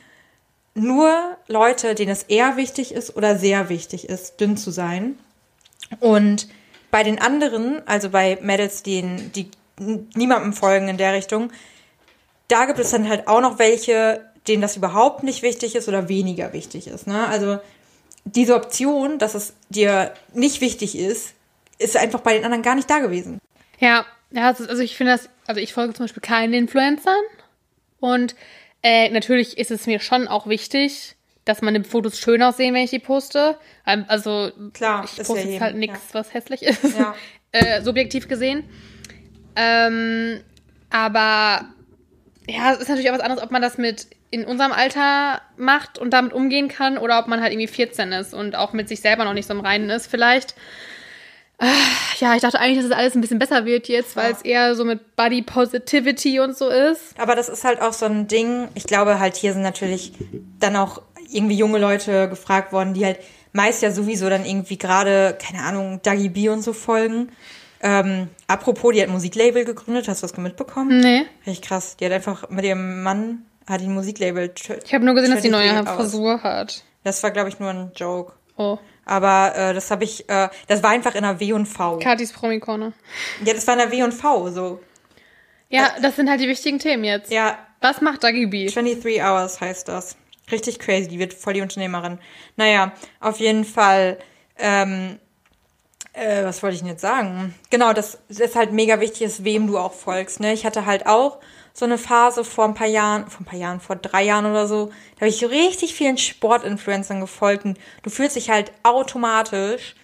[0.75, 5.17] nur Leute, denen es eher wichtig ist oder sehr wichtig ist, dünn zu sein.
[5.99, 6.47] Und
[6.89, 11.51] bei den anderen, also bei Mädels, denen, die niemandem folgen in der Richtung,
[12.47, 16.09] da gibt es dann halt auch noch welche, denen das überhaupt nicht wichtig ist oder
[16.09, 17.07] weniger wichtig ist.
[17.07, 17.27] Ne?
[17.27, 17.59] Also
[18.25, 21.33] diese Option, dass es dir nicht wichtig ist,
[21.79, 23.39] ist einfach bei den anderen gar nicht da gewesen.
[23.79, 27.23] Ja, ja also ich finde das, also ich folge zum Beispiel keinen Influencern
[27.99, 28.35] und
[28.81, 32.89] äh, natürlich ist es mir schon auch wichtig, dass meine Fotos schön aussehen, wenn ich
[32.89, 33.57] die poste.
[33.85, 36.19] Ähm, also Klar, ich poste jetzt halt nichts, ja.
[36.19, 37.15] was hässlich ist, ja.
[37.51, 38.63] äh, subjektiv gesehen.
[39.55, 40.41] Ähm,
[40.89, 41.65] aber
[42.47, 45.97] ja, es ist natürlich auch was anderes, ob man das mit in unserem Alter macht
[45.97, 48.99] und damit umgehen kann oder ob man halt irgendwie 14 ist und auch mit sich
[49.01, 50.55] selber noch nicht so im Reinen ist vielleicht.
[51.59, 51.67] Ah,
[52.19, 54.35] ja, ich dachte eigentlich, dass es alles ein bisschen besser wird jetzt, weil ja.
[54.35, 57.17] es eher so mit Body Positivity und so ist.
[57.17, 58.67] Aber das ist halt auch so ein Ding.
[58.73, 60.13] Ich glaube halt, hier sind natürlich
[60.59, 61.01] dann auch
[61.31, 63.19] irgendwie junge Leute gefragt worden, die halt
[63.53, 67.31] meist ja sowieso dann irgendwie gerade, keine Ahnung, Dagi B und so folgen.
[67.83, 71.01] Ähm, apropos, die hat ein Musiklabel gegründet, hast du das mitbekommen?
[71.01, 71.25] Nee.
[71.45, 71.97] Richtig krass.
[71.97, 74.53] Die hat einfach mit ihrem Mann hat die ein Musiklabel.
[74.83, 76.83] Ich habe nur gesehen, dass die neue Frisur hat.
[77.03, 78.33] Das war, glaube ich, nur ein Joke.
[78.57, 78.77] Oh.
[79.05, 81.97] Aber äh, das habe ich, äh, das war einfach in der W und V.
[81.99, 82.93] Katis Promi-Corner.
[83.43, 84.79] Ja, das war in der W und V, so.
[85.69, 87.31] Ja, äh, das sind halt die wichtigen Themen jetzt.
[87.31, 87.57] Ja.
[87.81, 88.69] Was macht Dagi B?
[88.69, 90.15] 23 Hours heißt das.
[90.51, 92.19] Richtig crazy, die wird voll die Unternehmerin.
[92.55, 94.19] Naja, auf jeden Fall,
[94.57, 95.19] ähm,
[96.13, 97.53] äh, was wollte ich denn jetzt sagen?
[97.69, 100.39] Genau, das ist halt mega wichtig, ist, wem du auch folgst.
[100.39, 100.53] Ne?
[100.53, 101.39] Ich hatte halt auch
[101.73, 104.67] so eine Phase vor ein paar Jahren, vor ein paar Jahren, vor drei Jahren oder
[104.67, 109.95] so, da habe ich richtig vielen Sportinfluencern gefolgt und du fühlst dich halt automatisch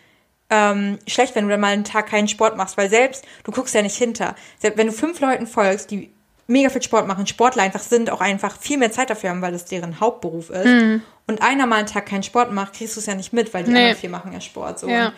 [0.50, 3.76] ähm, schlecht, wenn du dann mal einen Tag keinen Sport machst, weil selbst, du guckst
[3.76, 4.36] ja nicht hinter.
[4.58, 6.12] Selbst wenn du fünf Leuten folgst, die
[6.48, 9.52] mega viel Sport machen, Sportler einfach sind, auch einfach viel mehr Zeit dafür haben, weil
[9.52, 10.65] das deren Hauptberuf ist.
[10.65, 11.04] Mhm.
[11.28, 13.63] Und einer mal einen Tag keinen Sport macht, kriegst du es ja nicht mit, weil
[13.63, 13.78] die nee.
[13.78, 14.80] anderen vier machen ja Sport.
[14.80, 14.89] So.
[14.89, 15.13] Ja.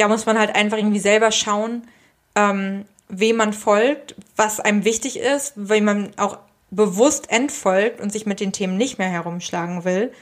[0.00, 1.86] Da muss man halt einfach irgendwie selber schauen,
[2.34, 6.38] ähm, wem man folgt, was einem wichtig ist, wem man auch
[6.70, 10.12] bewusst entfolgt und sich mit den Themen nicht mehr herumschlagen will.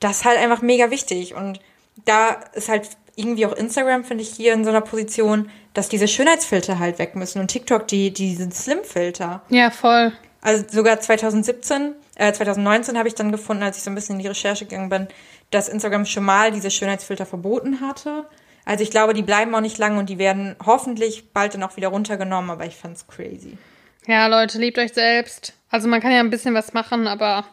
[0.00, 1.34] Das ist halt einfach mega wichtig.
[1.34, 1.60] Und
[2.06, 6.08] da ist halt irgendwie auch Instagram, finde ich, hier in so einer Position, dass diese
[6.08, 9.42] Schönheitsfilter halt weg müssen und TikTok die, die diesen Slim-Filter.
[9.50, 10.12] Ja, voll.
[10.40, 14.22] Also sogar 2017, äh, 2019 habe ich dann gefunden, als ich so ein bisschen in
[14.22, 15.08] die Recherche gegangen bin,
[15.50, 18.24] dass Instagram schon mal diese Schönheitsfilter verboten hatte.
[18.64, 21.76] Also ich glaube, die bleiben auch nicht lang und die werden hoffentlich bald dann auch
[21.76, 23.58] wieder runtergenommen, aber ich fand's crazy.
[24.06, 25.54] Ja, Leute, liebt euch selbst.
[25.70, 27.44] Also man kann ja ein bisschen was machen, aber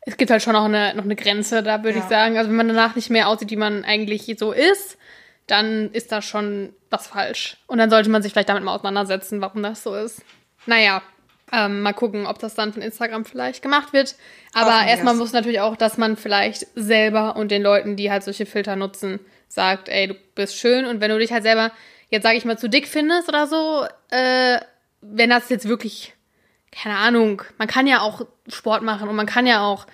[0.00, 2.04] es gibt halt schon noch eine, noch eine Grenze, da würde ja.
[2.04, 2.36] ich sagen.
[2.38, 4.98] Also wenn man danach nicht mehr aussieht, wie man eigentlich so ist,
[5.46, 7.56] dann ist da schon was falsch.
[7.66, 10.22] Und dann sollte man sich vielleicht damit mal auseinandersetzen, warum das so ist.
[10.66, 11.02] Naja,
[11.52, 14.16] ähm, mal gucken, ob das dann von Instagram vielleicht gemacht wird.
[14.52, 18.46] Aber erstmal muss natürlich auch, dass man vielleicht selber und den Leuten, die halt solche
[18.46, 21.72] Filter nutzen, sagt, ey, du bist schön und wenn du dich halt selber,
[22.10, 24.58] jetzt sage ich mal, zu dick findest oder so, äh,
[25.00, 26.14] wenn das jetzt wirklich,
[26.72, 29.86] keine Ahnung, man kann ja auch Sport machen und man kann ja auch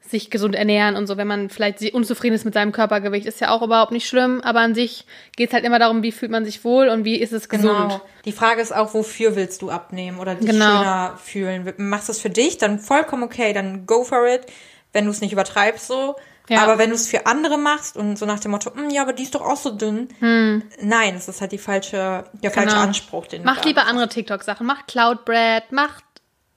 [0.00, 3.50] sich gesund ernähren und so, wenn man vielleicht unzufrieden ist mit seinem Körpergewicht, ist ja
[3.50, 6.44] auch überhaupt nicht schlimm, aber an sich geht es halt immer darum, wie fühlt man
[6.44, 7.90] sich wohl und wie ist es gesund.
[7.90, 8.00] Genau.
[8.24, 10.78] Die Frage ist auch, wofür willst du abnehmen oder dich genau.
[10.78, 11.74] schöner fühlen?
[11.76, 14.46] Machst du es für dich, dann vollkommen okay, dann go for it
[14.92, 16.16] wenn du es nicht übertreibst so.
[16.50, 16.62] Ja.
[16.64, 19.12] Aber wenn du es für andere machst und so nach dem Motto, "Hm, ja, aber
[19.12, 20.08] die ist doch auch so dünn.
[20.20, 22.82] Nein, das ist halt die falsche, der falsche Genau.
[22.82, 24.66] Anspruch, den du Macht lieber andere TikTok-Sachen.
[24.66, 26.04] Macht Cloud Bread, macht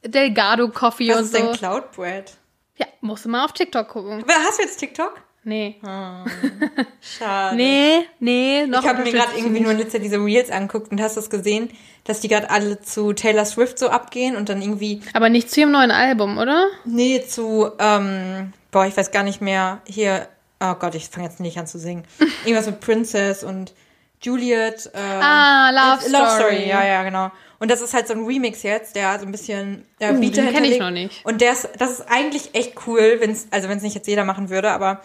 [0.04, 1.38] Delgado Coffee Was und ist so.
[1.38, 2.34] denn Cloud Bread?
[2.78, 4.24] Ja, musst du mal auf TikTok gucken.
[4.26, 5.14] Wer- Hast du jetzt TikTok?
[5.46, 5.76] Nee.
[7.02, 7.56] Schade.
[7.56, 11.02] Nee, nee, noch Ich habe mir gerade irgendwie nur letztes Jahr diese Reels angeguckt und
[11.02, 11.70] hast du es gesehen,
[12.06, 15.62] dass die gerade alle zu Taylor Swift so abgehen und dann irgendwie, Aber nicht zu
[15.62, 16.68] ihrem neuen Album, oder?
[16.86, 20.28] nee, zu, ähm, boah, ich weiß gar nicht mehr, hier,
[20.62, 22.04] oh Gott, ich fange jetzt nicht an zu singen.
[22.46, 23.74] Irgendwas mit Princess und
[24.22, 24.90] Juliet.
[24.94, 26.56] Äh, Ah, Love äh, Love Story.
[26.56, 27.32] Story, ja, ja, genau.
[27.60, 30.36] Und das ist halt so ein Remix jetzt, der so ein bisschen äh, Uh, Beat
[30.36, 31.26] den kenn ich noch nicht.
[31.26, 34.26] Und der ist, das ist eigentlich echt cool, wenn's, also wenn es nicht jetzt jeder
[34.26, 35.02] machen würde, aber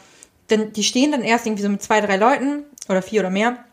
[0.51, 3.65] denn die stehen dann erst irgendwie so mit zwei, drei Leuten oder vier oder mehr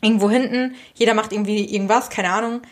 [0.00, 0.74] irgendwo hinten.
[0.94, 2.62] Jeder macht irgendwie irgendwas, keine Ahnung.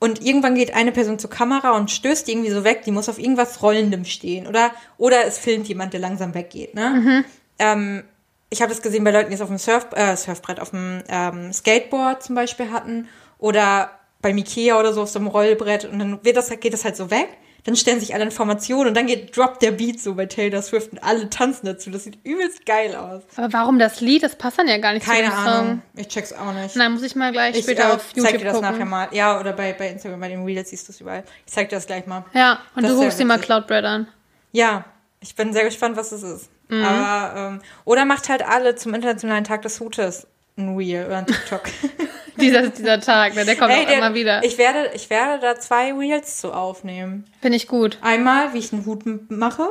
[0.00, 2.82] Und irgendwann geht eine Person zur Kamera und stößt die irgendwie so weg.
[2.84, 4.46] Die muss auf irgendwas Rollendem stehen.
[4.46, 6.74] Oder, oder es filmt jemand, der langsam weggeht.
[6.74, 6.90] Ne?
[6.90, 7.24] Mhm.
[7.58, 8.04] Ähm,
[8.48, 11.02] ich habe das gesehen bei Leuten, die es auf dem Surf, äh, Surfbrett, auf dem
[11.08, 13.08] ähm, Skateboard zum Beispiel hatten.
[13.38, 13.90] Oder
[14.22, 15.84] beim Ikea oder so auf so einem Rollbrett.
[15.84, 17.28] Und dann wird das, geht das halt so weg.
[17.68, 20.62] Dann stellen sich alle in Formation und dann geht Drop der Beat so bei Taylor
[20.62, 21.90] Swift und alle tanzen dazu.
[21.90, 23.22] Das sieht übelst geil aus.
[23.36, 24.22] Aber warum das Lied?
[24.22, 25.66] Das passt dann ja gar nicht Keine zu dem Ahnung.
[25.68, 25.82] Song.
[25.96, 26.76] Ich check's auch nicht.
[26.76, 28.70] Nein, muss ich mal gleich Ich später äh, auf YouTube zeig dir das gucken.
[28.72, 29.08] nachher mal.
[29.12, 31.24] Ja, oder bei, bei Instagram, bei den Reels siehst du es überall.
[31.44, 32.24] Ich zeig dir das gleich mal.
[32.32, 33.46] Ja, und Das du sehr dir mal witzig.
[33.48, 34.08] Cloud Bread an.
[34.52, 34.86] Ja,
[35.20, 36.48] ich bin sehr gespannt, was es ist.
[36.70, 36.82] Mhm.
[36.82, 40.26] Aber, ähm, oder macht halt alle zum Internationalen Tag des Hutes
[40.58, 41.62] ein Reel oder ein TikTok.
[42.40, 44.44] Dieser, dieser Tag, ne, der kommt Ey, auch der- immer wieder.
[44.44, 47.24] Ich werde, ich werde da zwei Reels zu aufnehmen.
[47.42, 47.98] Finde ich gut.
[48.00, 49.70] Einmal, wie ich einen Hut mache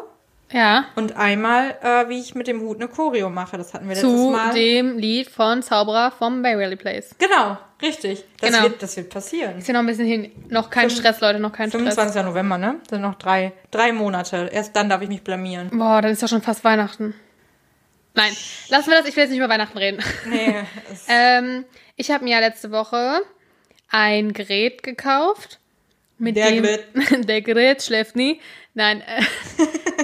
[0.51, 0.83] Ja.
[0.97, 3.57] und einmal, äh, wie ich mit dem Hut eine Choreo mache.
[3.57, 4.53] Das hatten wir letztes Zu Mal.
[4.53, 7.15] dem Lied von Zauberer vom Bayrally Place.
[7.17, 8.25] Genau, richtig.
[8.41, 8.63] Das, Genau.
[8.63, 9.59] wird, das wird passieren.
[9.59, 10.29] Ist ja noch ein bisschen hin.
[10.49, 11.83] Noch kein Stress, Leute, noch kein Stress.
[11.95, 12.21] 25.
[12.23, 12.75] November, ne?
[12.89, 14.49] Sind noch drei, drei Monate.
[14.51, 15.69] Erst dann darf ich mich blamieren.
[15.71, 17.13] Boah, dann ist ja schon fast Weihnachten.
[18.17, 18.35] Nein,
[18.69, 19.07] lassen wir das.
[19.07, 20.03] Ich will jetzt nicht über Weihnachten reden.
[20.25, 20.55] Nee,
[21.07, 23.21] ähm, ich habe mir ja letzte Woche
[23.89, 25.59] ein Gerät gekauft.
[26.17, 26.85] Mit Der dem, Gerät.
[27.29, 28.41] der Gerät schläft nie.
[28.73, 29.21] Nein, äh,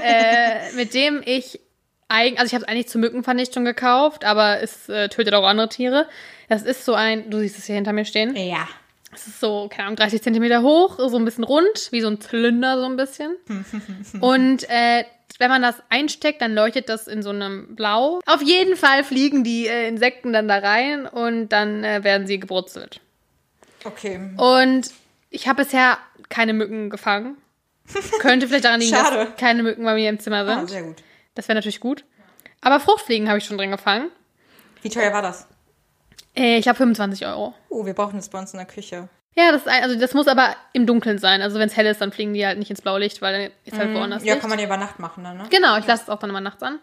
[0.69, 1.59] äh, mit dem ich
[2.07, 5.69] eigentlich, also ich habe es eigentlich zur Mückenvernichtung gekauft, aber es äh, tötet auch andere
[5.69, 6.07] Tiere.
[6.49, 8.35] Das ist so ein, du siehst es hier hinter mir stehen.
[8.35, 8.67] ja.
[9.15, 12.19] Es ist so, keine Ahnung, 30 Zentimeter hoch, so ein bisschen rund, wie so ein
[12.19, 13.35] Zylinder so ein bisschen.
[14.21, 15.03] Und äh,
[15.39, 18.19] wenn man das einsteckt, dann leuchtet das in so einem Blau.
[18.25, 22.39] Auf jeden Fall fliegen die äh, Insekten dann da rein und dann äh, werden sie
[22.39, 23.01] gebrutzelt.
[23.83, 24.19] Okay.
[24.37, 24.91] Und
[25.29, 25.97] ich habe bisher
[26.29, 27.37] keine Mücken gefangen.
[28.19, 30.69] Könnte vielleicht daran liegen, dass keine Mücken bei mir im Zimmer Ah, sind.
[30.69, 31.03] sehr gut.
[31.35, 32.05] Das wäre natürlich gut.
[32.61, 34.09] Aber Fruchtfliegen habe ich schon drin gefangen.
[34.81, 35.47] Wie teuer war das?
[36.35, 37.53] Äh, ich habe 25 Euro.
[37.69, 39.09] Oh, wir brauchen das bei uns in der Küche.
[39.35, 41.41] Ja, das, also das muss aber im Dunkeln sein.
[41.41, 43.77] Also wenn es hell ist, dann fliegen die halt nicht ins Blaulicht, weil dann ist
[43.79, 44.27] halt woanders Mhm.
[44.27, 44.41] Ja, Licht.
[44.41, 45.43] kann man ja über Nacht machen dann, ne?
[45.49, 46.79] Genau, ich lasse es auch dann immer nachts an.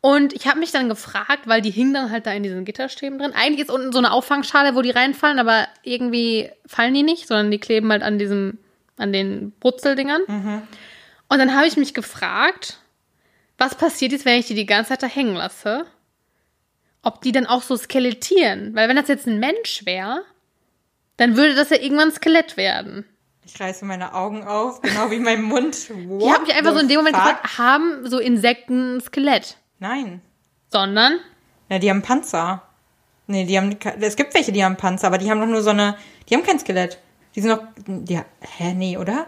[0.00, 3.18] Und ich habe mich dann gefragt, weil die hingen dann halt da in diesen Gitterstäben
[3.18, 3.32] drin.
[3.34, 7.50] Eigentlich ist unten so eine Auffangschale, wo die reinfallen, aber irgendwie fallen die nicht, sondern
[7.50, 8.56] die kleben halt an diesem,
[8.96, 10.22] an den Brutzeldingern.
[11.28, 12.78] Und dann habe ich mich gefragt,
[13.58, 15.84] was passiert jetzt, wenn ich die die ganze Zeit da hängen lasse?
[17.02, 18.74] Ob die dann auch so skelettieren?
[18.74, 20.22] Weil wenn das jetzt ein Mensch wäre,
[21.20, 23.04] dann würde das ja irgendwann ein Skelett werden.
[23.44, 25.90] Ich reiße meine Augen auf, genau wie mein Mund.
[26.08, 27.24] What Ich habe mich einfach so in dem Moment fuck?
[27.26, 29.56] gefragt, haben so Insekten ein Skelett?
[29.78, 30.20] Nein.
[30.70, 31.18] Sondern
[31.68, 32.62] Ja, die haben Panzer.
[33.26, 35.70] Nee, die haben, es gibt welche, die haben Panzer, aber die haben doch nur so
[35.70, 35.96] eine,
[36.28, 36.98] die haben kein Skelett.
[37.34, 37.62] Die sind noch,
[38.08, 39.26] ja, hä, nee, oder?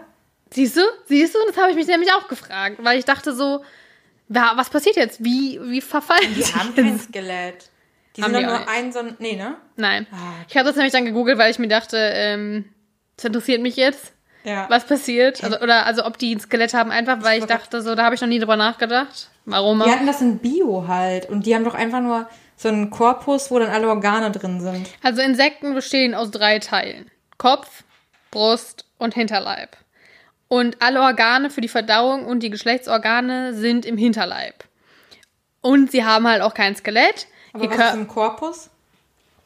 [0.51, 0.81] Siehst du?
[1.05, 1.39] Siehst du?
[1.47, 3.63] Das habe ich mich nämlich auch gefragt, weil ich dachte so,
[4.27, 5.23] wa- was passiert jetzt?
[5.23, 7.69] Wie, wie verfallen Die sie haben kein Skelett.
[8.15, 9.55] Die Haben sind die nur ein so ein, nee, ne?
[9.75, 10.05] Nein.
[10.11, 10.17] Ah.
[10.47, 12.65] Ich habe das nämlich dann gegoogelt, weil ich mir dachte, ähm,
[13.15, 14.67] das interessiert mich jetzt, Ja.
[14.69, 15.43] was passiert.
[15.43, 18.15] Also, oder also ob die ein Skelett haben, einfach weil ich dachte, so, da habe
[18.15, 19.29] ich noch nie drüber nachgedacht.
[19.45, 22.91] Warum Die hatten das in Bio halt und die haben doch einfach nur so einen
[22.91, 24.87] Korpus, wo dann alle Organe drin sind.
[25.01, 27.09] Also Insekten bestehen aus drei Teilen.
[27.37, 27.83] Kopf,
[28.31, 29.75] Brust und Hinterleib.
[30.47, 34.63] Und alle Organe für die Verdauung und die Geschlechtsorgane sind im Hinterleib.
[35.61, 37.27] Und sie haben halt auch kein Skelett.
[37.53, 38.69] Aber Ihr was ist im Korpus?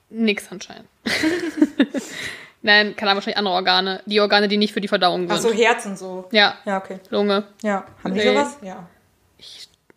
[0.10, 0.88] Nix anscheinend.
[2.62, 4.02] Nein, keine Ahnung, wahrscheinlich andere Organe.
[4.06, 5.32] Die Organe, die nicht für die Verdauung sind.
[5.38, 6.28] Ach so, Herz und so.
[6.32, 7.00] Ja, Ja, okay.
[7.10, 7.46] Lunge.
[7.62, 7.86] Ja.
[8.04, 8.28] Haben die Nee.
[8.28, 8.58] sowas?
[8.62, 8.88] Ja.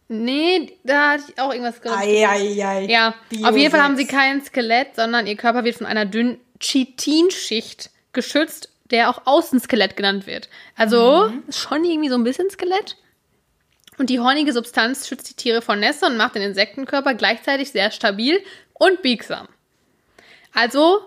[0.09, 2.01] Nee, da hatte ich auch irgendwas gehört.
[2.01, 2.85] Eieiei.
[2.87, 6.05] Ja, Bio auf jeden Fall haben sie kein Skelett, sondern ihr Körper wird von einer
[6.05, 10.49] dünnen Chitinschicht geschützt, der auch Außenskelett genannt wird.
[10.77, 11.45] Also Mhm.
[11.53, 12.97] schon irgendwie so ein bisschen Skelett.
[14.01, 17.91] Und die hornige Substanz schützt die Tiere vor Nässe und macht den Insektenkörper gleichzeitig sehr
[17.91, 19.47] stabil und biegsam.
[20.55, 21.01] Also,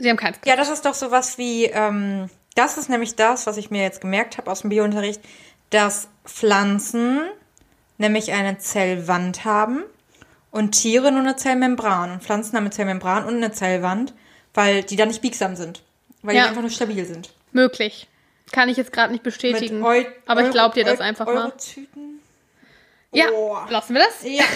[0.00, 0.48] sie haben kein Skelett.
[0.48, 4.00] Ja, das ist doch sowas wie, ähm, das ist nämlich das, was ich mir jetzt
[4.00, 5.20] gemerkt habe aus dem Biounterricht,
[5.70, 7.20] dass Pflanzen
[7.98, 9.84] nämlich eine Zellwand haben
[10.50, 14.12] und Tiere nur eine Zellmembran und Pflanzen haben eine Zellmembran und eine Zellwand,
[14.54, 15.84] weil die dann nicht biegsam sind,
[16.22, 16.42] weil Ja.
[16.42, 17.32] die einfach nur stabil sind.
[17.52, 18.08] Möglich.
[18.50, 19.84] Kann ich jetzt gerade nicht bestätigen.
[20.26, 21.44] Aber ich glaube dir das einfach mal.
[21.44, 22.13] Eurozyten?
[23.14, 23.56] Ja, Oh.
[23.70, 24.22] lassen wir das?
[24.24, 24.44] Ja.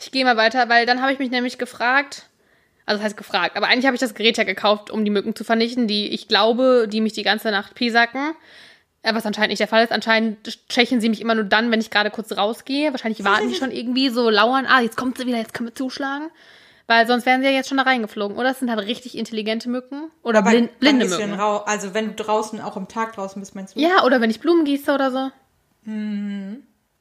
[0.00, 2.26] Ich gehe mal weiter, weil dann habe ich mich nämlich gefragt,
[2.86, 5.34] also das heißt gefragt, aber eigentlich habe ich das Gerät ja gekauft, um die Mücken
[5.34, 8.32] zu vernichten, die ich glaube, die mich die ganze Nacht piesacken.
[9.02, 9.90] Äh, Was anscheinend nicht der Fall ist.
[9.90, 12.92] Anscheinend stechen sie mich immer nur dann, wenn ich gerade kurz rausgehe.
[12.92, 15.74] Wahrscheinlich warten die schon irgendwie so, lauern, ah, jetzt kommt sie wieder, jetzt können wir
[15.74, 16.30] zuschlagen.
[16.86, 18.36] Weil sonst wären sie ja jetzt schon da reingeflogen.
[18.36, 20.12] Oder es sind halt richtig intelligente Mücken.
[20.22, 21.34] Oder Aber blind, blinde Mücken.
[21.34, 23.80] rau- Also wenn du draußen, auch am Tag draußen bist, meinst du?
[23.80, 25.30] Ja, oder wenn ich Blumen gieße oder so.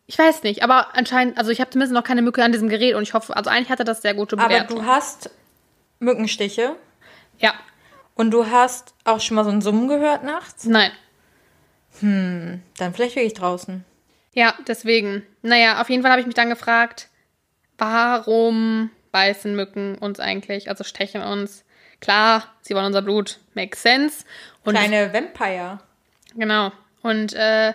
[0.07, 2.95] Ich weiß nicht, aber anscheinend, also ich habe zumindest noch keine Mücke an diesem Gerät
[2.95, 4.77] und ich hoffe, also eigentlich hatte das sehr gute Aber Bewertung.
[4.79, 5.29] du hast
[5.99, 6.75] Mückenstiche
[7.39, 7.53] ja,
[8.15, 10.65] und du hast auch schon mal so ein Summen gehört nachts.
[10.65, 10.91] nein.
[11.99, 12.61] Dann
[12.93, 13.83] vielleicht wirklich draußen.
[14.33, 15.23] Ja, deswegen.
[15.41, 17.09] Naja, auf jeden Fall habe ich mich dann gefragt,
[17.79, 21.63] warum beißen Mücken uns eigentlich, also stechen uns?
[21.99, 24.25] Klar, sie wollen unser Blut, makes sense.
[24.63, 25.79] Und Kleine Vampire.
[26.35, 26.71] genau.
[27.01, 27.73] Und äh,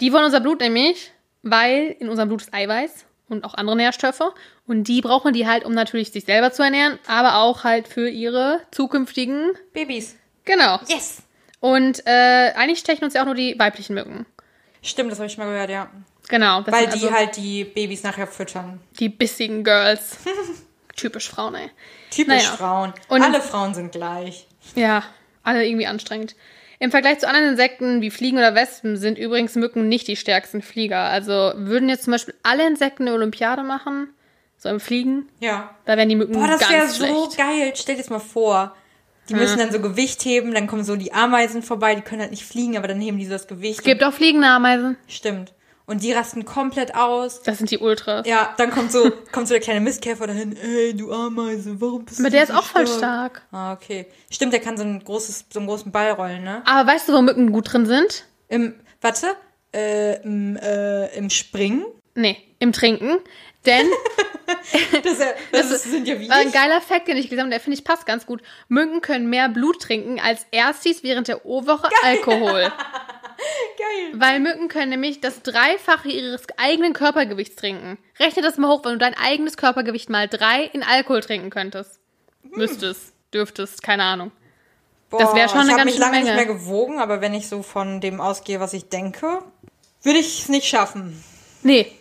[0.00, 1.10] die wollen unser Blut nämlich,
[1.50, 4.20] weil in unserem Blut ist Eiweiß und auch andere Nährstoffe.
[4.66, 8.08] Und die brauchen die halt, um natürlich sich selber zu ernähren, aber auch halt für
[8.08, 9.52] ihre zukünftigen.
[9.72, 10.16] Babys.
[10.44, 10.78] Genau.
[10.88, 11.22] Yes.
[11.60, 14.26] Und äh, eigentlich stechen uns ja auch nur die weiblichen Mücken.
[14.82, 15.90] Stimmt, das habe ich mal gehört, ja.
[16.28, 16.60] Genau.
[16.62, 18.80] das Weil die also halt die Babys nachher füttern.
[18.98, 20.18] die bissigen Girls.
[20.96, 21.70] Typisch Frauen, ey.
[22.10, 22.56] Typisch Naja.
[22.56, 22.92] Frauen.
[23.08, 24.46] Und- Alle Frauen sind gleich.
[24.74, 25.02] Ja,
[25.42, 26.34] alle irgendwie anstrengend.
[26.78, 30.60] Im Vergleich zu anderen Insekten wie Fliegen oder Wespen sind übrigens Mücken nicht die stärksten
[30.62, 30.98] Flieger.
[30.98, 34.08] Also würden jetzt zum Beispiel alle Insekten eine Olympiade machen,
[34.58, 35.74] so im Fliegen, Ja.
[35.84, 37.72] da wären die Mücken Boah, das wäre so geil.
[37.74, 38.74] Stell dir das mal vor.
[39.28, 42.30] Die müssen dann so Gewicht heben, dann kommen so die Ameisen vorbei, die können halt
[42.30, 43.78] nicht fliegen, aber dann heben die so das Gewicht.
[43.80, 44.96] Es gibt auch fliegende Ameisen.
[45.08, 45.52] Stimmt.
[45.86, 47.42] Und die rasten komplett aus.
[47.42, 48.26] Das sind die Ultras.
[48.26, 50.56] Ja, dann kommt so, kommt so der kleine Mistkäfer dahin.
[50.56, 53.42] Ey, du Ameise, warum bist Aber du der ist so auch voll stark.
[53.52, 54.06] Ah, okay.
[54.30, 56.62] Stimmt, der kann so ein großes, so einen großen Ball rollen, ne?
[56.66, 58.24] Aber weißt du, wo Mücken gut drin sind?
[58.48, 59.28] Im, warte,
[59.72, 61.84] äh, im, äh, im Springen.
[62.14, 63.18] Nee, im Trinken.
[63.64, 63.86] Denn
[65.02, 67.50] Das, das, das ist, sind ja wie war ein geiler Fact, den ich gelesen habe,
[67.50, 68.42] der finde ich passt ganz gut.
[68.68, 72.72] Mücken können mehr Blut trinken als Erstis während der O-Woche Alkohol.
[73.78, 74.12] Geil.
[74.20, 77.98] Weil Mücken können nämlich das Dreifache ihres eigenen Körpergewichts trinken.
[78.18, 82.00] Rechne das mal hoch, wenn du dein eigenes Körpergewicht mal drei in Alkohol trinken könntest.
[82.42, 84.32] Müsstest, dürftest, keine Ahnung.
[85.10, 86.46] Das wär schon eine ich hab ganz mich schöne lange nicht Menge.
[86.46, 89.38] mehr gewogen, aber wenn ich so von dem ausgehe, was ich denke,
[90.02, 91.22] würde ich es nicht schaffen.
[91.62, 91.92] Nee,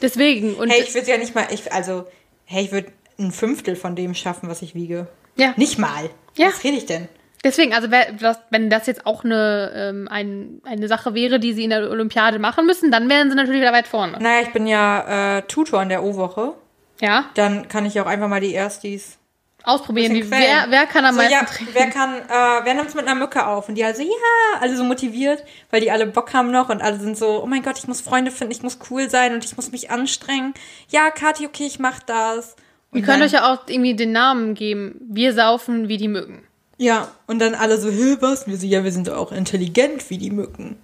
[0.00, 0.54] deswegen.
[0.54, 2.06] Und Hey, ich würde ja nicht mal, ich, also,
[2.44, 5.06] hey, ich würde ein Fünftel von dem schaffen, was ich wiege.
[5.36, 6.10] ja, Nicht mal.
[6.36, 6.48] Ja.
[6.48, 7.08] Was rede ich denn?
[7.44, 11.70] Deswegen, also wenn das jetzt auch eine, ähm, ein, eine Sache wäre, die sie in
[11.70, 14.18] der Olympiade machen müssen, dann wären sie natürlich wieder weit vorne.
[14.20, 16.54] Naja, ich bin ja äh, Tutor in der O-Woche.
[17.00, 19.18] Ja, Dann kann ich auch einfach mal die Erstis.
[19.64, 20.14] ausprobieren.
[20.14, 21.74] Wie, wer, wer kann am so, meisten ja, trinken?
[21.74, 23.68] wer kann, äh, wer nimmt's mit einer Mücke auf?
[23.68, 26.80] Und die halt so, ja, alle so motiviert, weil die alle Bock haben noch und
[26.80, 29.44] alle sind so, oh mein Gott, ich muss Freunde finden, ich muss cool sein und
[29.44, 30.54] ich muss mich anstrengen.
[30.90, 32.54] Ja, Kathi, okay, ich mach das.
[32.92, 35.00] Und Ihr könnt euch ja auch irgendwie den Namen geben.
[35.00, 36.44] Wir saufen wie die Mücken.
[36.82, 38.48] Ja, und dann alle so, hä, was?
[38.48, 40.76] Wir so, ja, wir sind doch auch intelligent wie die Mücken.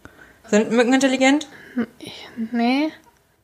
[0.49, 1.49] Sind Mücken intelligent?
[2.53, 2.93] Nee.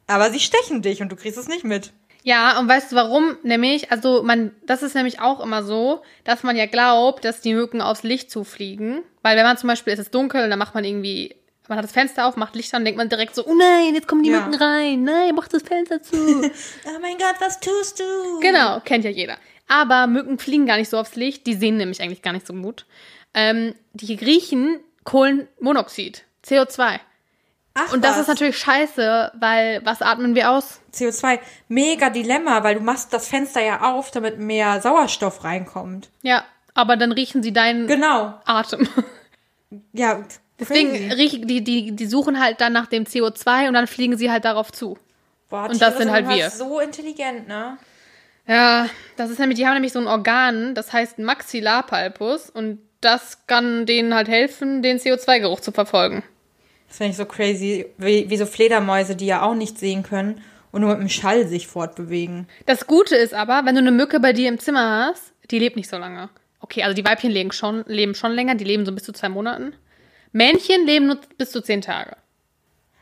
[0.06, 1.92] Aber sie stechen dich und du kriegst es nicht mit.
[2.22, 3.36] Ja, und weißt du warum?
[3.42, 7.54] Nämlich, also man, das ist nämlich auch immer so, dass man ja glaubt, dass die
[7.54, 9.02] Mücken aufs Licht zufliegen.
[9.22, 11.34] Weil wenn man zum Beispiel, es ist dunkel und dann macht man irgendwie,
[11.66, 14.06] man hat das Fenster auf, macht Licht an, denkt man direkt so, oh nein, jetzt
[14.06, 14.40] kommen die Ja.
[14.46, 15.02] Mücken rein.
[15.02, 16.14] Nein, mach das Fenster zu.
[16.86, 18.38] Oh mein Gott, was tust du?
[18.40, 19.36] genau, kennt ja jeder.
[19.68, 22.52] Aber Mücken fliegen gar nicht so aufs Licht, die sehen nämlich eigentlich gar nicht so
[22.54, 22.84] gut.
[23.32, 26.98] Ähm, die riechen Kohlenmonoxid, CO2.
[27.76, 28.20] Ach, Und das was.
[28.22, 30.80] ist natürlich scheiße, weil was atmen wir aus?
[30.92, 31.40] CO2.
[31.68, 36.08] Mega Dilemma, weil du machst das Fenster ja auf, damit mehr Sauerstoff reinkommt.
[36.22, 38.34] Ja, aber dann riechen sie deinen Genau.
[38.44, 38.88] Atem.
[39.92, 40.22] Ja,
[40.60, 41.12] Deswegen crazy.
[41.14, 44.44] riechen die, die, die suchen halt dann nach dem CO2 und dann fliegen sie halt
[44.44, 44.96] darauf zu.
[45.50, 46.48] Boah, und das sind halt wir.
[46.50, 47.76] so intelligent, ne?
[48.46, 53.46] Ja, das ist nämlich, die haben nämlich so ein Organ, das heißt Maxillarpalpus und das
[53.46, 56.22] kann denen halt helfen, den CO2-Geruch zu verfolgen.
[56.88, 57.86] Das finde ich so crazy.
[57.98, 61.46] Wie, wie so Fledermäuse, die ja auch nicht sehen können und nur mit dem Schall
[61.46, 62.48] sich fortbewegen.
[62.66, 65.76] Das Gute ist aber, wenn du eine Mücke bei dir im Zimmer hast, die lebt
[65.76, 66.30] nicht so lange.
[66.60, 69.28] Okay, also die Weibchen leben schon, leben schon länger, die leben so bis zu zwei
[69.28, 69.74] Monaten.
[70.32, 72.16] Männchen leben nur bis zu zehn Tage.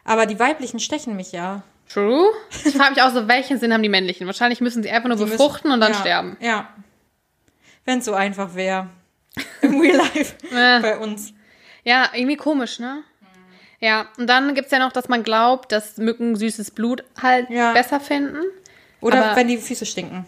[0.04, 1.62] Aber die weiblichen stechen mich ja.
[1.92, 2.26] True.
[2.64, 4.26] Ich frage mich auch so, welchen Sinn haben die männlichen?
[4.26, 6.36] Wahrscheinlich müssen sie einfach nur Die müssen- befruchten und dann ja, sterben.
[6.40, 6.68] Ja.
[7.84, 8.88] Wenn es so einfach wäre.
[9.62, 10.34] Im Real Life.
[10.50, 11.32] Bei uns.
[11.84, 13.02] Ja, irgendwie komisch, ne?
[13.80, 17.72] Ja, und dann gibt's ja noch, dass man glaubt, dass Mücken süßes Blut halt Ja.
[17.72, 18.38] besser finden.
[19.00, 20.24] Oder Aber- wenn die Füße stinken.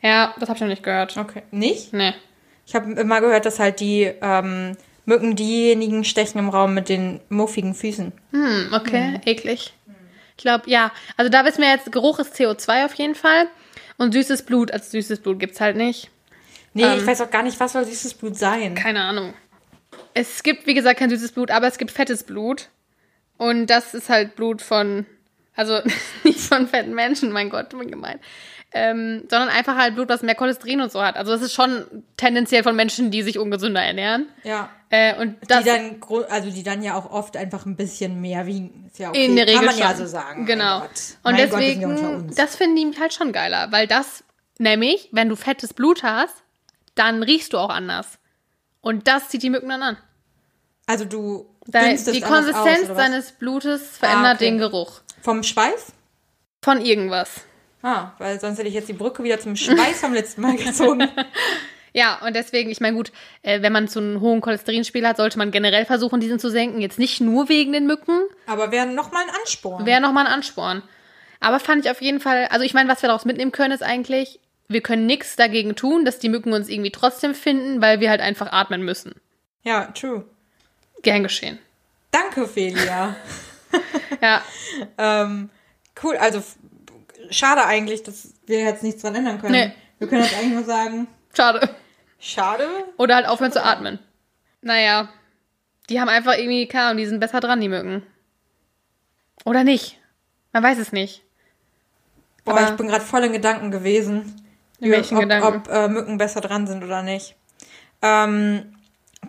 [0.00, 1.16] Ja, das habe ich noch nicht gehört.
[1.16, 1.42] Okay.
[1.50, 1.92] Nicht?
[1.92, 2.14] Nee.
[2.66, 7.20] Ich habe immer gehört, dass halt die ähm, Mücken diejenigen stechen im Raum mit den
[7.28, 8.12] muffigen Füßen.
[8.30, 9.72] Hm, okay, eklig.
[10.42, 10.90] Ich glaube, ja.
[11.16, 13.46] Also da wissen wir jetzt, Geruch ist CO2 auf jeden Fall.
[13.96, 16.10] Und süßes Blut, als süßes Blut gibt's halt nicht.
[16.74, 16.98] Nee, Ähm.
[16.98, 18.74] ich weiß auch gar nicht, was soll süßes Blut sein.
[18.74, 19.34] Keine Ahnung.
[20.14, 22.70] Es gibt, wie gesagt, kein süßes Blut, aber es gibt fettes Blut.
[23.36, 25.06] Und das ist halt Blut von,
[25.54, 25.80] also
[26.24, 28.18] nicht von fetten Menschen, mein Gott, wie gemein.
[28.74, 31.16] Ähm, sondern einfach halt Blut, was mehr Cholesterin und so hat.
[31.16, 31.84] Also das ist schon
[32.16, 34.28] tendenziell von Menschen, die sich ungesünder ernähren.
[34.44, 34.70] Ja.
[34.88, 38.46] Äh, und das die dann, also die dann ja auch oft einfach ein bisschen mehr
[38.46, 38.86] wiegen.
[38.86, 39.26] Ist ja okay.
[39.26, 39.82] in der Regel Kann man schon.
[39.82, 40.46] ja so sagen.
[40.46, 40.80] Genau.
[40.80, 40.90] Mein Gott.
[41.22, 42.34] Und Mein Gott, deswegen, uns.
[42.34, 44.24] das finde ich halt schon geiler, weil das
[44.58, 46.34] nämlich, wenn du fettes Blut hast,
[46.94, 48.18] dann riechst du auch anders.
[48.80, 49.96] Und das zieht die Mücken dann an.
[50.86, 54.46] also du dünstest die Konsistenz aus, seines Blutes verändert okay.
[54.46, 55.92] den Geruch Vom Schweiß?
[56.62, 57.42] von irgendwas.
[57.82, 61.08] Ah, weil sonst hätte ich jetzt die Brücke wieder zum Schweiß vom letzten Mal gezogen.
[61.94, 65.36] Ja, und deswegen, ich meine, gut, äh, wenn man so einen hohen Cholesterinspiegel hat, sollte
[65.36, 66.80] man generell versuchen, diesen zu senken.
[66.80, 69.84] Jetzt nicht nur wegen den Mücken, Aber wäre nochmal ein Ansporn.
[69.84, 70.82] wäre nochmal ein Ansporn.
[71.38, 73.82] Aber fand ich auf jeden Fall, also ich meine, was wir daraus mitnehmen können, ist
[73.82, 78.08] eigentlich, wir können nichts dagegen tun, dass die Mücken uns irgendwie trotzdem finden, weil wir
[78.08, 79.14] halt einfach atmen müssen.
[79.62, 80.24] ja, true.
[81.02, 81.58] Gern geschehen.
[82.10, 83.16] Danke, Felia.
[84.22, 84.42] Ja,
[84.96, 85.50] ähm,
[86.02, 86.42] cool, also
[87.30, 89.52] schade eigentlich, dass wir jetzt nichts dran ändern können.
[89.52, 89.72] Nee.
[89.98, 91.68] Wir können jetzt eigentlich nur sagen, schade.
[92.18, 92.66] schade.
[92.96, 93.98] Oder halt aufhören zu atmen.
[94.60, 95.08] Naja,
[95.88, 98.02] die haben einfach irgendwie, keine Ahnung, die sind besser dran, die Mücken.
[99.44, 99.98] Oder nicht.
[100.52, 101.22] Man weiß es nicht.
[102.44, 104.36] Boah, Aber- ich bin gerade voll in Gedanken gewesen.
[104.80, 105.46] In welchen ob, Gedanken?
[105.46, 107.36] Ob äh, Mücken besser dran sind oder nicht.
[108.02, 108.74] Ähm,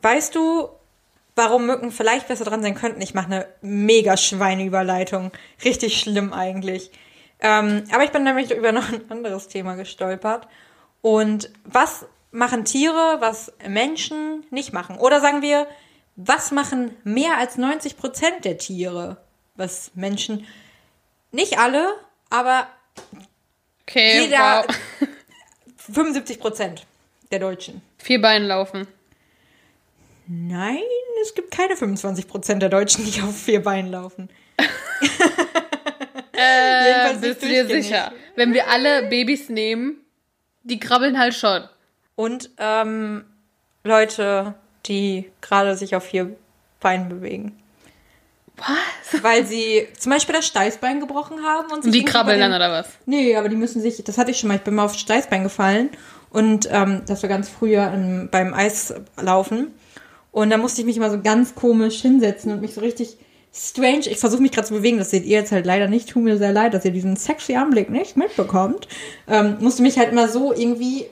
[0.02, 0.70] weißt du,
[1.36, 3.02] warum Mücken vielleicht besser dran sein könnten?
[3.02, 5.32] Ich mache eine mega Schweineüberleitung.
[5.64, 6.90] Richtig schlimm eigentlich.
[7.44, 10.48] Ähm, aber ich bin nämlich über noch ein anderes Thema gestolpert.
[11.02, 14.98] Und was machen Tiere, was Menschen nicht machen?
[14.98, 15.68] Oder sagen wir,
[16.16, 19.18] was machen mehr als 90 Prozent der Tiere,
[19.56, 20.48] was Menschen,
[21.32, 21.94] nicht alle,
[22.30, 22.68] aber
[23.88, 24.66] Okay, jeder,
[25.00, 25.08] wow.
[25.78, 26.86] 75 Prozent
[27.32, 27.82] der Deutschen.
[27.98, 28.88] Vier Beinen laufen.
[30.28, 30.80] Nein,
[31.22, 34.30] es gibt keine 25 Prozent der Deutschen, die auf vier Beinen laufen.
[36.34, 38.12] Äh, bist du dir sicher?
[38.36, 39.98] Wenn wir alle Babys nehmen,
[40.64, 41.64] die krabbeln halt schon.
[42.16, 43.26] Und ähm,
[43.84, 46.36] Leute, die gerade sich auf vier
[46.80, 47.58] Beinen bewegen.
[48.58, 49.24] Was?
[49.24, 52.52] Weil sie zum Beispiel das Steißbein gebrochen haben und sich Die irgendwie krabbeln über dann
[52.52, 52.88] den- oder was?
[53.06, 55.44] Nee, aber die müssen sich, das hatte ich schon mal, ich bin mal aufs Steißbein
[55.44, 55.90] gefallen
[56.30, 59.74] und ähm, das war ganz früher im, beim Eislaufen.
[60.32, 63.18] Und da musste ich mich immer so ganz komisch hinsetzen und mich so richtig
[63.54, 66.24] strange, ich versuche mich gerade zu bewegen, das seht ihr jetzt halt leider nicht, tut
[66.24, 68.88] mir sehr leid, dass ihr diesen sexy Anblick nicht mitbekommt.
[69.28, 71.06] Ähm, musste mich halt immer so irgendwie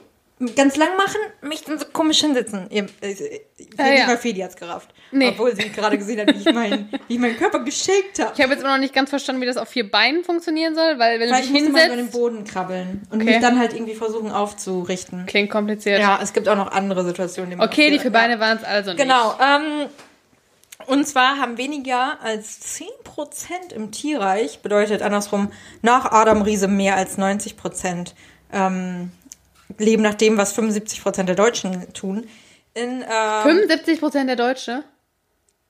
[0.55, 2.65] ganz lang machen, mich dann so komisch hinsetzen.
[2.71, 3.11] Ihr, äh,
[3.57, 4.07] ich Ah, ja.
[4.07, 4.89] mal Fedi hat's gerafft.
[5.11, 5.27] Nee.
[5.29, 8.31] Obwohl sie gerade gesehen hat, wie ich, mein, wie ich meinen Körper geschakt habe.
[8.35, 10.97] Ich habe jetzt immer noch nicht ganz verstanden, wie das auf vier Beinen funktionieren soll,
[10.97, 13.33] weil wenn du Vielleicht dich musste man über den hinsetzt, Boden krabbeln und Okay.
[13.33, 15.27] mich dann halt irgendwie versuchen aufzurichten.
[15.27, 15.99] klingt kompliziert.
[15.99, 17.51] Ja, es gibt auch noch andere Situationen.
[17.51, 18.99] die Okay, die vier Beine waren es also nicht.
[19.01, 19.35] Genau.
[19.39, 19.89] Ähm,
[20.87, 27.17] und zwar haben weniger als 10% im Tierreich, bedeutet andersrum, nach Adam Riese mehr als
[27.17, 28.13] 90%
[28.53, 29.11] ähm,
[29.77, 32.27] leben nach dem, was 75% der Deutschen tun.
[32.73, 34.83] In, ähm, 75 Prozent der Deutsche?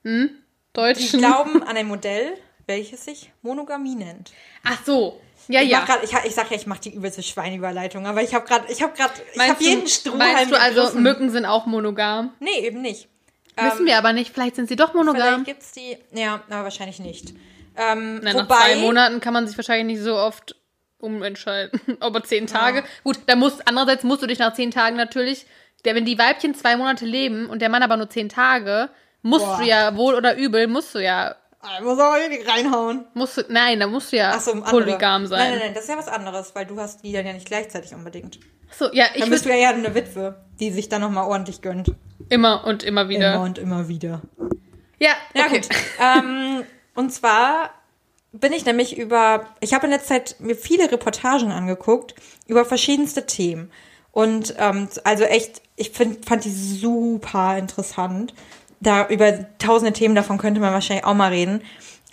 [0.03, 0.29] Hm?
[0.29, 1.19] die Deutschen?
[1.19, 2.33] glauben an ein Modell,
[2.67, 4.31] welches sich Monogamie nennt.
[4.63, 5.19] Ach so.
[5.47, 5.83] Ja, Ich, ja.
[5.83, 8.81] grad, ich, ich sag ja, ich mache die übelste Schweinüberleitung, aber ich habe gerade, ich
[8.81, 10.97] habe gerade, ich habe jeden Strohhalm Meinst du also.
[10.99, 12.33] Mücken sind auch monogam?
[12.39, 13.09] Nee, eben nicht.
[13.57, 14.33] Wissen wir aber nicht.
[14.33, 15.21] Vielleicht sind sie doch monogam.
[15.21, 17.33] Vielleicht gibt's die, ja, aber wahrscheinlich nicht.
[17.77, 20.55] Ähm, nach wobei, zwei Monaten kann man sich wahrscheinlich nicht so oft
[20.99, 21.79] umentscheiden.
[21.99, 22.83] Aber zehn Tage.
[23.03, 25.45] Gut, da musst, andererseits musst du dich nach zehn Tagen natürlich,
[25.85, 28.89] der, wenn die Weibchen zwei Monate leben und der Mann aber nur zehn Tage,
[29.23, 29.57] musst Boah.
[29.59, 33.05] du ja, wohl oder übel, musst du ja, Ah, muss aber richtig reinhauen.
[33.13, 35.49] musst du, nein, da musst du ja so, polygam Nein, sein.
[35.51, 37.93] nein, nein, das ist ja was anderes, weil du hast die dann ja nicht gleichzeitig
[37.93, 38.39] unbedingt.
[38.77, 41.61] So, ja, ich Dann bist du ja eher eine Witwe, die sich dann nochmal ordentlich
[41.61, 41.91] gönnt.
[42.29, 43.35] immer und immer wieder.
[43.35, 44.21] Immer und immer wieder.
[44.99, 45.61] Ja, Ja, okay.
[45.61, 45.69] gut.
[45.99, 46.63] ähm,
[46.95, 47.71] und zwar
[48.31, 52.15] bin ich nämlich über, ich habe in letzter Zeit mir viele Reportagen angeguckt
[52.47, 53.71] über verschiedenste Themen.
[54.11, 58.33] Und ähm, also echt, ich find, fand die super interessant.
[58.79, 61.61] Da über tausende Themen davon könnte man wahrscheinlich auch mal reden.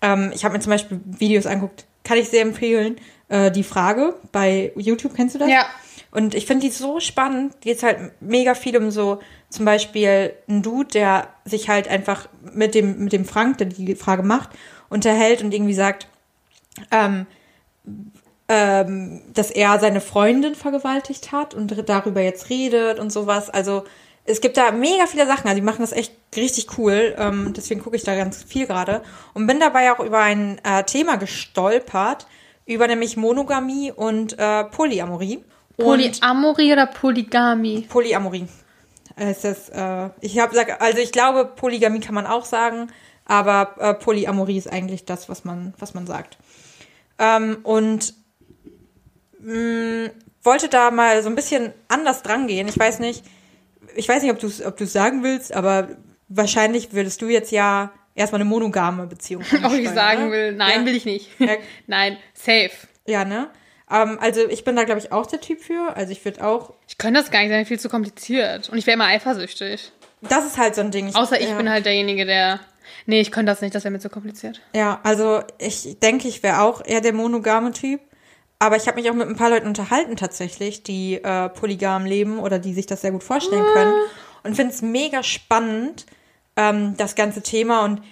[0.03, 2.97] Ähm, ich habe mir zum Beispiel Videos angeguckt, kann ich sehr empfehlen.
[3.29, 5.51] Äh, die Frage bei YouTube, kennst du das?
[5.51, 5.67] Ja.
[6.19, 7.61] Und ich finde die so spannend.
[7.61, 12.75] Geht halt mega viel um so, zum Beispiel ein Dude, der sich halt einfach mit
[12.75, 14.49] dem, mit dem Frank, der die Frage macht,
[14.89, 16.09] unterhält und irgendwie sagt,
[16.91, 17.29] ähm,
[18.49, 23.49] ähm, dass er seine Freundin vergewaltigt hat und darüber jetzt redet und sowas.
[23.49, 23.85] Also
[24.25, 27.15] es gibt da mega viele Sachen, also die machen das echt richtig cool.
[27.17, 29.03] Ähm, deswegen gucke ich da ganz viel gerade
[29.35, 32.27] und bin dabei auch über ein äh, Thema gestolpert,
[32.67, 35.45] über nämlich Monogamie und äh, Polyamorie.
[35.79, 37.83] Polyamorie oder Polygamie?
[37.89, 38.47] Polyamorie.
[39.17, 42.89] Es ist, äh, ich habe also ich glaube, Polygamie kann man auch sagen,
[43.25, 46.39] aber äh, Polyamorie ist eigentlich das, was man, was man sagt.
[47.19, 48.15] Ähm, und
[49.41, 50.11] mh,
[50.43, 52.69] wollte da mal so ein bisschen anders dran gehen.
[52.69, 53.25] Ich weiß nicht,
[53.97, 55.89] ich weiß nicht, ob du es ob du's sagen willst, aber
[56.29, 60.31] wahrscheinlich würdest du jetzt ja erstmal eine monogame Beziehung Ob ich sagen ne?
[60.33, 60.87] will, nein, Ja.
[60.87, 61.29] will ich nicht.
[61.41, 61.55] Ja.
[61.87, 62.71] nein, safe.
[63.07, 63.49] Ja, ne?
[63.91, 65.97] Ähm, also ich bin da, glaube ich, auch der Typ für.
[65.97, 66.75] Also ich würde auch.
[66.87, 68.69] Ich könnte das gar nicht sein, viel zu kompliziert.
[68.69, 69.93] Und ich wäre immer eifersüchtig.
[70.23, 71.15] Das ist halt so ein Ding.
[71.15, 71.57] Außer ich ja.
[71.57, 72.61] bin halt derjenige, der.
[73.07, 74.61] Nee, ich könnte das nicht, das wäre mir zu kompliziert.
[74.75, 78.01] Ja, also ich denke, ich wäre auch eher der monogame Typ.
[78.59, 82.41] Aber ich habe mich auch mit ein paar Leuten unterhalten tatsächlich, die äh, polygam leben
[82.41, 83.95] oder die sich das sehr gut vorstellen können.
[84.43, 86.07] Und finde es mega spannend,
[86.57, 87.85] ähm, das ganze Thema.
[87.85, 88.03] Und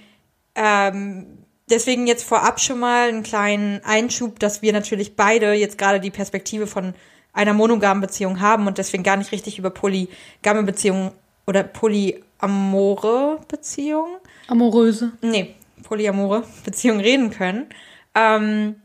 [0.55, 1.36] ähm,
[1.71, 6.11] deswegen jetzt vorab schon mal einen kleinen Einschub, dass wir natürlich beide jetzt gerade die
[6.11, 6.95] Perspektive von
[7.33, 11.13] einer monogamen Beziehung haben und deswegen gar nicht richtig über polygame Beziehungen
[11.47, 14.17] oder polyamore Beziehungen
[14.49, 15.13] Amoröse.
[15.21, 17.67] nee, polyamore Beziehungen reden können.
[18.15, 18.77] Ähm,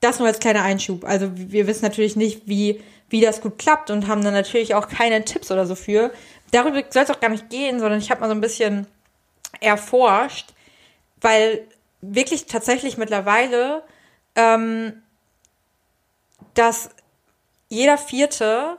[0.00, 1.04] das nur als kleiner Einschub.
[1.04, 4.88] Also wir wissen natürlich nicht, wie, wie das gut klappt und haben dann natürlich auch
[4.88, 6.10] keine Tipps oder so für.
[6.52, 8.86] Darüber soll es auch gar nicht gehen, sondern ich habe mal so ein bisschen
[9.60, 10.54] erforscht,
[11.20, 11.66] weil
[12.00, 13.82] wirklich tatsächlich mittlerweile,
[14.34, 15.02] ähm,
[16.54, 16.90] dass
[17.68, 18.78] jeder Vierte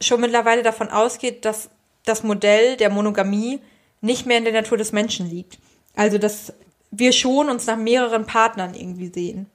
[0.00, 1.70] schon mittlerweile davon ausgeht, dass
[2.04, 3.60] das Modell der Monogamie
[4.00, 5.58] nicht mehr in der Natur des Menschen liegt.
[5.94, 6.52] Also, dass
[6.90, 9.46] wir schon uns nach mehreren Partnern irgendwie sehen.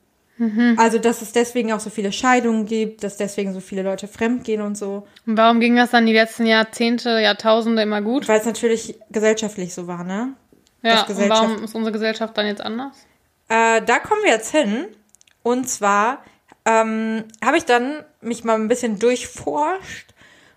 [0.77, 4.61] Also, dass es deswegen auch so viele Scheidungen gibt, dass deswegen so viele Leute fremdgehen
[4.61, 5.07] und so.
[5.25, 8.27] Und warum ging das dann die letzten Jahrzehnte, Jahrtausende immer gut?
[8.27, 10.33] Weil es natürlich gesellschaftlich so war, ne?
[10.81, 13.05] Ja, und warum ist unsere Gesellschaft dann jetzt anders?
[13.49, 14.87] Äh, da kommen wir jetzt hin.
[15.43, 16.23] Und zwar
[16.65, 20.13] ähm, habe ich dann mich mal ein bisschen durchforscht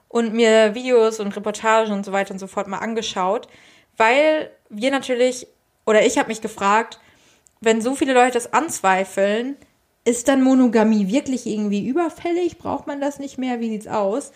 [0.09, 3.47] und mir Videos und Reportagen und so weiter und so fort mal angeschaut,
[3.97, 5.47] weil wir natürlich,
[5.87, 6.99] oder ich habe mich gefragt,
[7.61, 9.57] wenn so viele Leute das anzweifeln,
[10.05, 12.59] ist dann Monogamie wirklich irgendwie überfällig?
[12.59, 13.61] Braucht man das nicht mehr?
[13.61, 14.33] Wie sieht's aus?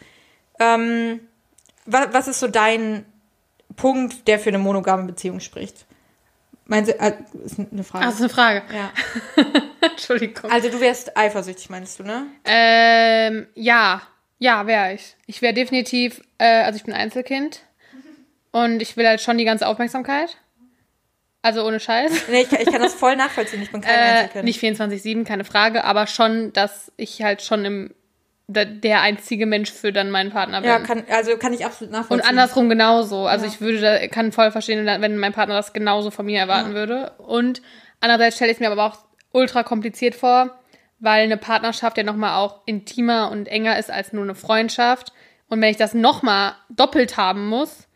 [0.61, 1.20] Ähm,
[1.87, 3.05] wa was ist so dein
[3.76, 5.86] Punkt, der für eine monogame Beziehung spricht?
[6.66, 7.12] Meinst du, äh,
[7.44, 8.04] ist eine Frage.
[8.04, 8.62] Ach, das ist eine Frage.
[8.74, 8.90] Ja.
[9.90, 10.50] Entschuldigung.
[10.50, 12.26] Also du wärst eifersüchtig, meinst du, ne?
[12.44, 14.00] Ähm, ja.
[14.38, 15.14] Ja, wäre ich.
[15.26, 17.60] Ich wäre definitiv, äh, also ich bin Einzelkind.
[18.50, 20.36] Und ich will halt schon die ganze Aufmerksamkeit.
[21.42, 22.28] Also ohne Scheiß.
[22.30, 23.60] Nee, ich, ich kann das voll nachvollziehen.
[23.62, 24.44] Ich bin kein Äh, Einzelkind.
[24.44, 27.94] nicht 24-7, keine Frage, aber schon, dass ich halt schon im,
[28.47, 28.66] der,
[29.01, 30.68] einzige Mensch für dann meinen Partner bin.
[30.68, 32.28] ja, kann, also kann ich absolut Und nachvollziehen.
[32.28, 33.26] andersrum genauso.
[33.26, 33.53] Also Ja.
[33.53, 37.12] ich würde, da, kann voll verstehen, wenn mein Partner das genauso von mir erwarten würde.
[37.18, 37.62] Und
[38.01, 38.99] andererseits stelle ich es mir aber auch
[39.32, 40.59] ultra kompliziert vor,
[41.01, 45.12] weil eine Partnerschaft ja nochmal auch intimer und enger ist als nur eine Freundschaft.
[45.49, 47.86] Und wenn ich das nochmal doppelt haben muss,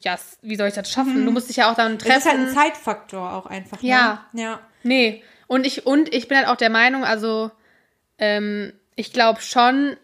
[0.00, 1.24] ja, wie soll ich das schaffen?
[1.24, 2.54] Du musst dich ja auch dann Es ist halt ein treffen.
[2.54, 3.80] Zeitfaktor auch einfach.
[3.82, 3.88] Ne?
[3.88, 4.26] Ja.
[4.34, 4.60] Ja.
[4.82, 5.22] Nee.
[5.46, 7.50] Und ich, und ich bin halt auch der Meinung, also
[8.18, 9.96] ähm, ich glaube schon,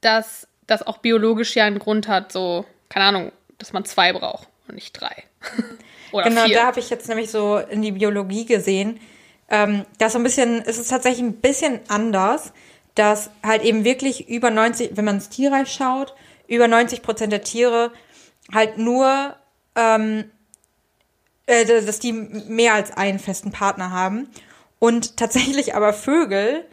[0.00, 4.48] dass das auch biologisch ja einen Grund hat, so, keine Ahnung, dass man zwei braucht
[4.68, 5.24] und nicht drei.
[6.12, 6.56] Oder Genau, vier.
[6.56, 9.00] da habe ich jetzt nämlich so in die Biologie gesehen.
[9.48, 12.52] Ähm, das so ein bisschen, es ist tatsächlich ein bisschen anders,
[12.94, 16.14] dass halt eben wirklich über 90, wenn man ins Tierreich schaut,
[16.46, 17.92] über 90 Prozent der Tiere
[18.52, 19.36] halt nur,
[19.74, 20.30] ähm,
[21.46, 24.28] äh, dass die mehr als einen festen Partner haben.
[24.78, 26.66] Und tatsächlich aber Vögel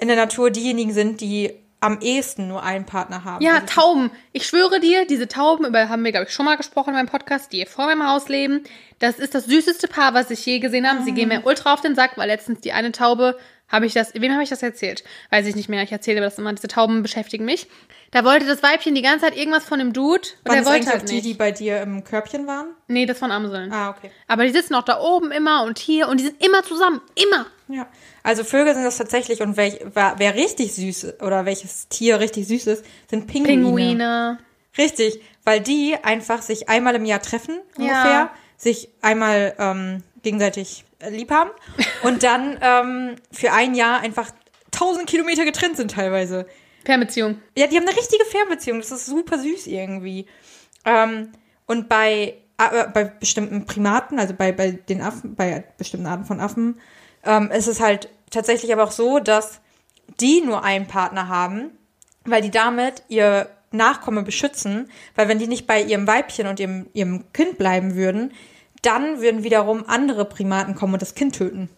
[0.00, 3.42] in der Natur diejenigen sind, die am ehesten nur einen Partner haben.
[3.42, 4.10] Ja, Also Tauben.
[4.32, 7.08] Ich schwöre dir, diese Tauben, über haben wir, glaube ich, schon mal gesprochen in meinem
[7.08, 8.64] Podcast, die hier vor meinem Haus leben.
[8.98, 11.02] Das ist das süßeste Paar, was ich je gesehen habe.
[11.04, 13.38] Sie gehen mir ultra auf den Sack, weil letztens die eine Taube,
[13.70, 15.04] habe ich das, wem habe ich das erzählt?
[15.30, 15.82] Weiß ich nicht mehr.
[15.82, 17.68] Ich erzähle das immer, diese Tauben beschäftigen mich.
[18.10, 21.02] Da wollte das Weibchen die ganze Zeit irgendwas von dem Dude und er wollte halt
[21.02, 21.26] auch die, nicht.
[21.26, 22.74] die bei dir im Körbchen waren?
[22.88, 23.72] Nee, das waren Amseln.
[23.72, 24.10] Ah, okay.
[24.26, 27.00] Aber die sitzen auch da oben immer und hier und die sind immer zusammen.
[27.14, 27.46] Immer.
[27.72, 27.86] Ja,
[28.22, 32.48] also Vögel sind das tatsächlich und welch, wer, wer richtig süß oder welches Tier richtig
[32.48, 33.62] süß ist, sind Pinguine.
[33.62, 34.38] Pinguine.
[34.76, 38.30] Richtig, weil die einfach sich einmal im Jahr treffen ungefähr, Ja.
[38.56, 41.50] sich einmal ähm, gegenseitig äh, lieb haben
[42.02, 44.30] und dann ähm, für ein Jahr einfach
[44.70, 46.46] tausend Kilometer getrennt sind teilweise.
[46.84, 47.40] Fernbeziehung.
[47.56, 48.78] Ja, die haben eine richtige Fernbeziehung.
[48.80, 50.26] Das ist super süß irgendwie.
[50.84, 51.32] Ähm,
[51.66, 56.40] und bei aber bei bestimmten Primaten, also bei, bei den Affen, bei bestimmten Arten von
[56.40, 56.78] Affen,
[57.24, 59.60] ähm, ist es halt tatsächlich aber auch so, dass
[60.20, 61.70] die nur einen Partner haben,
[62.24, 66.88] weil die damit ihr Nachkomme beschützen, weil wenn die nicht bei ihrem Weibchen und ihrem,
[66.92, 68.32] ihrem Kind bleiben würden,
[68.82, 71.68] dann würden wiederum andere Primaten kommen und das Kind töten.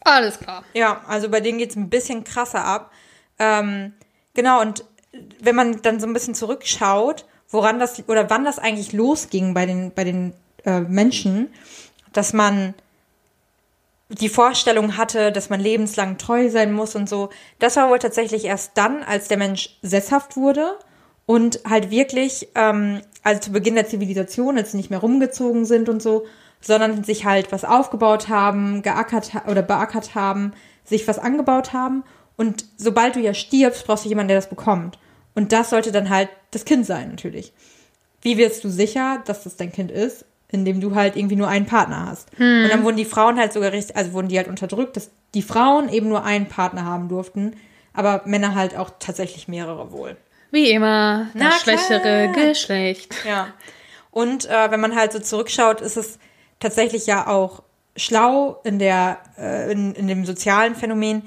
[0.00, 0.62] Alles klar.
[0.74, 2.92] Ja, also bei denen geht's ein bisschen krasser ab.
[3.38, 3.94] Ähm,
[4.34, 4.84] genau, und
[5.40, 9.66] wenn man dann so ein bisschen zurückschaut, woran das oder wann das eigentlich losging bei
[9.66, 11.52] den, bei den äh, Menschen,
[12.12, 12.74] dass man
[14.08, 17.28] die Vorstellung hatte, dass man lebenslang treu sein muss und so,
[17.58, 20.78] das war wohl tatsächlich erst dann, als der Mensch sesshaft wurde
[21.26, 25.88] und halt wirklich, ähm, also zu Beginn der Zivilisation, als sie nicht mehr rumgezogen sind
[25.90, 26.24] und so,
[26.60, 30.52] sondern sich halt was aufgebaut haben, geackert oder beackert haben,
[30.84, 32.02] sich was angebaut haben.
[32.36, 34.98] Und sobald du ja stirbst, brauchst du jemanden, der das bekommt.
[35.34, 37.52] Und das sollte dann halt das Kind sein, natürlich.
[38.22, 40.24] Wie wirst du sicher, dass das dein Kind ist?
[40.50, 42.30] Indem du halt irgendwie nur einen Partner hast.
[42.64, 45.42] Und dann wurden die Frauen halt sogar richtig, also wurden die halt unterdrückt, dass die
[45.42, 47.54] Frauen eben nur einen Partner haben durften,
[47.92, 50.16] aber Männer halt auch tatsächlich mehrere wohl.
[50.50, 52.48] Wie immer, das klar.
[52.48, 53.14] Geschlecht.
[53.26, 53.48] Ja.
[54.10, 56.18] Und äh, wenn man halt so zurückschaut, ist es
[56.60, 57.62] tatsächlich ja auch
[57.96, 61.22] schlau in der äh, in, in dem sozialen Phänomen,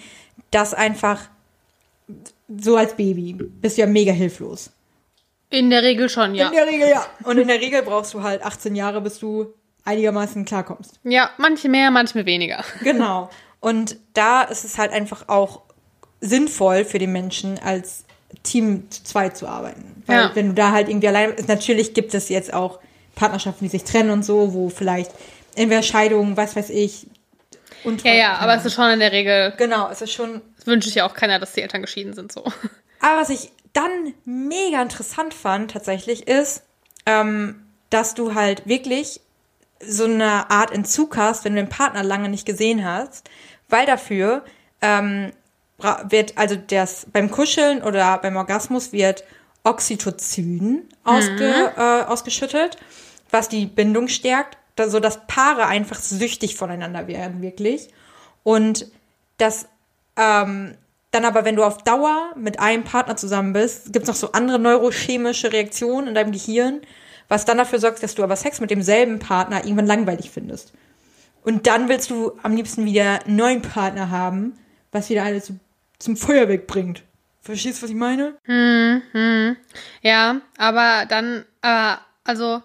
[0.50, 1.30] dass einfach
[2.48, 4.72] so als Baby bist du ja mega hilflos.
[5.52, 6.48] In der Regel schon, ja.
[6.48, 7.06] In der Regel ja.
[7.24, 9.54] Und in der Regel brauchst du halt 18 Jahre, bis du
[9.86, 11.00] einigermaßen klarkommst.
[11.04, 12.64] Ja, manche mehr, manche weniger.
[12.84, 13.30] Genau.
[13.60, 15.62] Und da ist es halt einfach auch
[16.20, 18.06] sinnvoll für den Menschen als
[18.44, 20.04] Team zu zweit zu arbeiten.
[20.08, 20.32] Weil Ja.
[20.36, 22.80] wenn du da halt irgendwie allein natürlich gibt es jetzt auch
[23.16, 25.12] Partnerschaften, die sich trennen und so, wo vielleicht
[25.56, 27.08] entweder Scheidungen, was weiß ich.
[27.84, 30.42] Und Ja, ja, aber es ist schon in der Regel, genau, es ist schon.
[30.58, 32.44] das wünsche ich ja auch keiner, dass die Eltern geschieden sind, so.
[33.00, 36.64] Aber was ich dann mega interessant fand tatsächlich ist,
[37.06, 39.22] ähm, dass du halt wirklich
[39.84, 43.30] so eine Art Entzug hast, wenn du den Partner lange nicht gesehen hast,
[43.70, 44.44] weil dafür
[44.82, 45.32] ähm,
[46.04, 49.24] wird, also das beim Kuscheln oder beim Orgasmus wird
[49.64, 52.78] Oxytocin ausge, äh, ausgeschüttet,
[53.30, 54.58] was die Bindung stärkt,
[54.88, 57.90] so dass Paare einfach süchtig voneinander werden, wirklich.
[58.44, 58.88] Und
[59.38, 59.68] das
[60.18, 60.76] ähm,
[61.12, 64.32] dann aber, wenn du auf Dauer mit einem Partner zusammen bist, gibt es noch so
[64.32, 66.82] andere neurochemische Reaktionen in deinem Gehirn,
[67.28, 70.74] was dann dafür sorgt, dass du aber Sex mit demselben Partner irgendwann langweilig findest.
[71.44, 74.58] Und dann willst du am liebsten wieder einen neuen Partner haben,
[74.92, 75.60] was wieder alles zu,
[76.00, 77.04] zum Feuerwerk bringt.
[77.42, 78.36] Verstehst du, was ich meine?
[80.02, 82.62] Ja, aber dann, aber, also,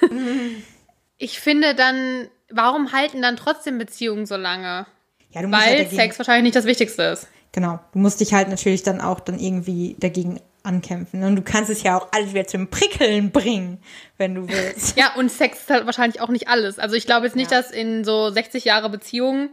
[1.18, 4.86] ich finde dann, warum halten dann trotzdem Beziehungen so lange?
[5.30, 7.26] Ja, du musst Weil halt Sex wahrscheinlich nicht das Wichtigste ist.
[7.54, 7.78] Genau.
[7.92, 11.22] Du musst dich halt natürlich dann auch dann irgendwie dagegen ankämpfen.
[11.22, 13.78] Und du kannst es ja auch alles wieder zum Prickeln bringen,
[14.18, 14.96] wenn du willst.
[14.98, 16.78] Ja, und Sex ist halt wahrscheinlich auch nicht alles.
[16.78, 17.58] Also ich glaube jetzt nicht, Ja.
[17.58, 19.50] dass in so 60 Jahre Beziehungen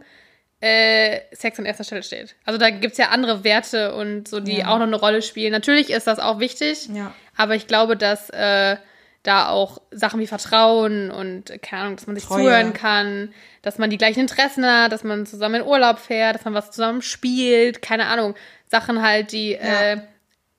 [0.60, 2.34] äh, Sex an erster Stelle steht.
[2.44, 4.68] Also da gibt's ja andere Werte und so, die Ja.
[4.68, 5.52] auch noch eine Rolle spielen.
[5.52, 7.12] Natürlich ist das auch wichtig, Ja.
[7.36, 8.76] aber ich glaube, dass äh,
[9.22, 12.42] da auch Sachen wie Vertrauen und, keine Ahnung, dass man sich Treue.
[12.42, 16.44] zuhören kann, dass man die gleichen Interessen hat, dass man zusammen in Urlaub fährt, dass
[16.44, 18.34] man was zusammen spielt, keine Ahnung.
[18.68, 19.98] Sachen halt, die äh,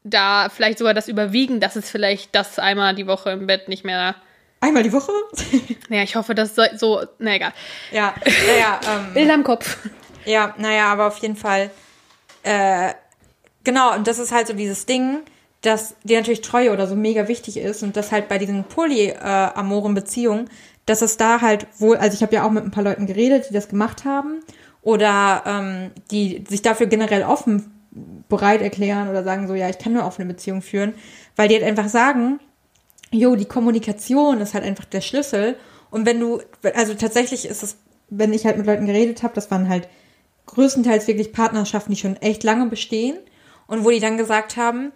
[0.03, 3.83] da vielleicht sogar das überwiegen, dass es vielleicht das einmal die Woche im Bett nicht
[3.83, 4.15] mehr
[4.63, 5.11] Einmal die Woche?
[5.89, 7.51] naja, ich hoffe, dass so, so na egal.
[7.91, 8.15] ja,
[8.47, 9.77] naja, ähm, Bilder im Kopf.
[10.23, 11.69] Ja, naja, aber auf jeden Fall,
[12.43, 12.93] äh,
[13.65, 15.23] genau, und das ist halt so dieses Ding,
[15.63, 19.95] dass dir natürlich Treue oder so mega wichtig ist und das halt bei diesen polyamoren
[19.95, 20.49] Beziehungen,
[20.85, 23.47] dass es da halt wohl, also ich habe ja auch mit ein paar Leuten geredet,
[23.49, 24.41] die das gemacht haben
[24.81, 27.71] oder ähm, die sich dafür generell offen
[28.27, 30.93] bereit erklären oder sagen so, ja, ich kann nur offene Beziehung führen,
[31.37, 32.39] weil die halt einfach sagen,
[33.11, 35.55] jo, die Kommunikation ist halt einfach der Schlüssel.
[35.91, 36.41] Und wenn du,
[36.75, 37.77] also tatsächlich ist es,
[38.09, 39.87] wenn ich halt mit Leuten geredet habe, das waren halt
[40.47, 43.17] größtenteils wirklich Partnerschaften, die schon echt lange bestehen
[43.67, 44.91] und wo die dann gesagt haben,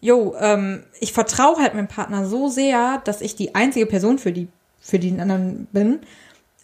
[0.00, 4.32] jo, ähm, ich vertraue halt meinem Partner so sehr, dass ich die einzige Person für
[4.32, 4.48] die,
[4.80, 6.00] für den anderen bin,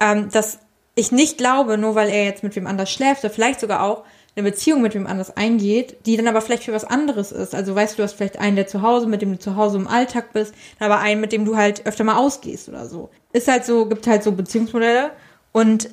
[0.00, 0.58] ähm, dass
[0.94, 4.04] ich nicht glaube, nur weil er jetzt mit wem anders schläft oder vielleicht sogar auch
[4.34, 7.54] eine Beziehung mit wem anders eingeht, die dann aber vielleicht für was anderes ist.
[7.54, 9.78] Also weißt du, du hast vielleicht einen, der zu Hause, mit dem du zu Hause
[9.78, 13.08] im Alltag bist, aber einen, mit dem du halt öfter mal ausgehst oder so.
[13.32, 15.10] Ist halt so, gibt halt so Beziehungsmodelle
[15.52, 15.88] und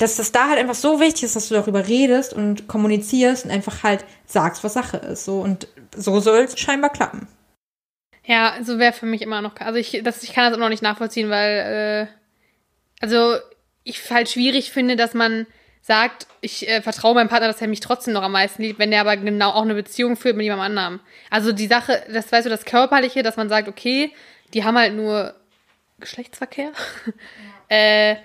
[0.00, 3.50] dass das da halt einfach so wichtig ist, dass du darüber redest und kommunizierst und
[3.50, 5.26] einfach halt sagst, was Sache ist.
[5.26, 7.28] So und so soll es scheinbar klappen.
[8.24, 9.56] Ja, so wäre für mich immer noch.
[9.56, 13.36] Also ich, das, ich kann das immer noch nicht nachvollziehen, weil äh, also
[13.84, 15.46] ich halt schwierig finde, dass man
[15.82, 18.90] sagt, ich äh, vertraue meinem Partner, dass er mich trotzdem noch am meisten liebt, wenn
[18.90, 21.00] der aber genau auch eine Beziehung führt mit jemandem anderem.
[21.28, 24.12] Also die Sache, das weißt du, das Körperliche, dass man sagt, okay,
[24.54, 25.34] die haben halt nur
[25.98, 26.72] Geschlechtsverkehr.
[27.68, 28.16] äh,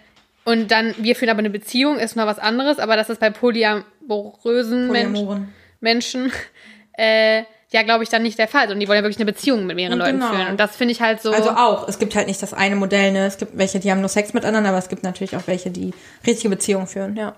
[0.45, 3.29] und dann, wir führen aber eine Beziehung, ist mal was anderes, aber das ist bei
[3.29, 5.53] polyamorösen Menschen, Polyamoren.
[5.81, 6.31] Menschen
[6.97, 8.71] äh, ja, glaube ich, dann nicht der Fall.
[8.71, 10.29] Und die wollen ja wirklich eine Beziehung mit mehreren Leuten Genau.
[10.31, 10.47] führen.
[10.49, 11.31] Und das finde ich halt so.
[11.31, 13.25] Also auch, es gibt halt nicht das eine Modell, ne?
[13.25, 15.71] Es gibt welche, die haben nur Sex mit anderen, aber es gibt natürlich auch welche,
[15.71, 15.93] die
[16.25, 17.35] richtige Beziehungen führen, ja.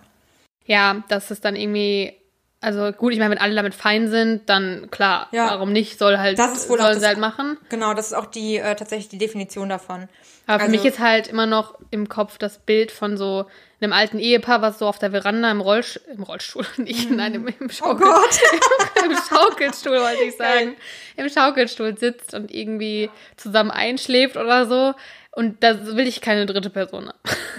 [0.66, 2.14] ja, das ist dann irgendwie.
[2.60, 5.52] Also gut, ich meine, wenn alle damit fein sind, dann klar, Ja.
[5.52, 7.58] warum nicht, soll halt, Das ist wohl sollen das- sie halt machen.
[7.70, 10.10] Genau, das ist auch die äh, tatsächlich die Definition davon.
[10.48, 13.46] Aber für Also- mich ist halt immer noch im Kopf das Bild von so
[13.80, 17.48] einem alten Ehepaar, was so auf der Veranda im, Rollsch im Rollstuhl, nicht in einem
[17.48, 18.40] im Oh Schaukel, Gott!
[19.06, 20.76] im Schaukelstuhl, wollte ich sagen, Geil.
[21.18, 24.96] im Schaukelstuhl sitzt und irgendwie zusammen einschläft oder so.
[25.32, 27.12] Und da will ich keine dritte Person.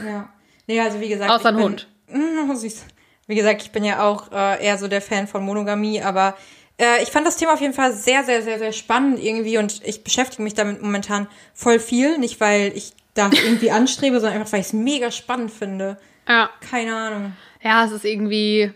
[0.05, 0.29] ja.
[0.67, 1.31] Nee, also wie gesagt.
[1.31, 1.87] Außer ein Hund.
[2.09, 2.85] Mm, süß.
[3.29, 6.37] Wie gesagt, ich bin ja auch äh, eher so der Fan von Monogamie, aber
[6.81, 9.81] äh, ich fand das Thema auf jeden Fall sehr, sehr, sehr, sehr spannend irgendwie und
[9.85, 12.19] ich beschäftige mich damit momentan voll viel.
[12.19, 15.99] Nicht, weil ich da irgendwie anstrebe, sondern einfach, weil ich es mega spannend finde.
[16.27, 16.51] Ja.
[16.71, 17.37] Keine Ahnung.
[17.63, 18.73] Ja, es ist irgendwie,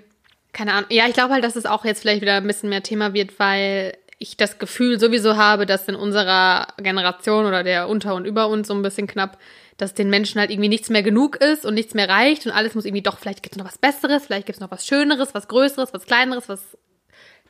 [0.53, 0.90] keine Ahnung.
[0.90, 3.38] Ja, ich glaube halt, dass es auch jetzt vielleicht wieder ein bisschen mehr Thema wird,
[3.38, 8.48] weil ich das Gefühl sowieso habe, dass in unserer Generation oder der unter und über
[8.48, 9.38] uns so ein bisschen knapp,
[9.83, 12.74] dass den Menschen halt irgendwie nichts mehr genug ist und nichts mehr reicht und alles
[12.74, 15.35] muss irgendwie doch, vielleicht gibt es noch was Besseres, vielleicht gibt es noch was Schöneres,
[15.35, 16.61] was Größeres, was Kleineres, was,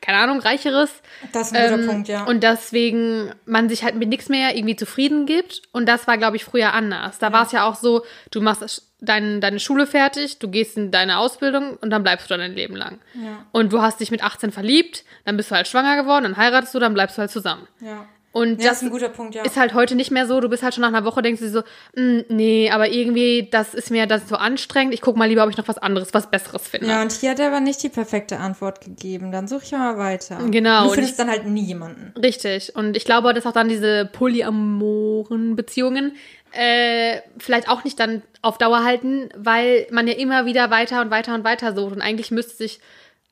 [0.01, 0.91] keine Ahnung, Reicheres.
[1.33, 2.25] Das ist ein guter Ähm, Punkt, ja.
[2.25, 5.63] Und deswegen man sich halt mit nichts mehr irgendwie zufrieden gibt.
[5.73, 7.19] Und das war, glaube ich, früher anders.
[7.19, 10.91] Da war es ja auch so, du machst dein, deine Schule fertig, du gehst in
[10.91, 12.99] deine Ausbildung und dann bleibst du dann dein Leben lang.
[13.15, 13.47] Ja.
[13.53, 16.75] Und du hast dich mit 18 verliebt, dann bist du halt schwanger geworden, dann heiratest
[16.75, 17.69] du, dann bleibst du halt zusammen.
[17.81, 18.07] ja.
[18.33, 19.43] Und Ja, das ist ein guter Punkt, ja.
[19.45, 20.41] ist halt heute nicht mehr so.
[20.41, 21.61] Du bist halt schon nach einer Woche, denkst du so,
[21.95, 24.95] "Mm, nee, aber irgendwie, das ist mir das so anstrengend.
[24.95, 26.87] Ich guck mal lieber, ob ich noch was anderes, was Besseres finde.
[26.89, 29.33] Ja, und hier hat er aber nicht die perfekte Antwort gegeben.
[29.33, 30.39] Dann suche ich mal weiter.
[30.51, 32.15] Genau, Du findest dann halt nie jemanden.
[32.19, 32.75] Richtig.
[32.75, 36.13] Und ich glaube, dass auch dann diese polyamoren Beziehungen
[36.53, 41.11] äh, vielleicht auch nicht dann auf Dauer halten, weil man ja immer wieder weiter und
[41.11, 41.93] weiter und weiter sucht.
[41.95, 42.81] Und eigentlich müsste sich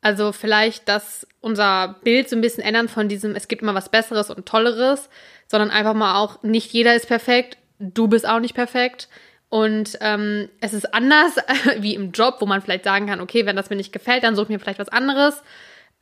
[0.01, 3.89] also vielleicht das unser Bild so ein bisschen ändern von diesem, es gibt immer was
[3.89, 5.09] Besseres und Tolleres,
[5.47, 9.09] sondern einfach mal auch, nicht jeder ist perfekt, du bist auch nicht perfekt.
[9.49, 11.37] Und ähm, es ist anders
[11.79, 14.37] wie im Job, wo man vielleicht sagen kann, okay, wenn das mir nicht gefällt, dann
[14.37, 15.43] suche ich mir vielleicht was anderes.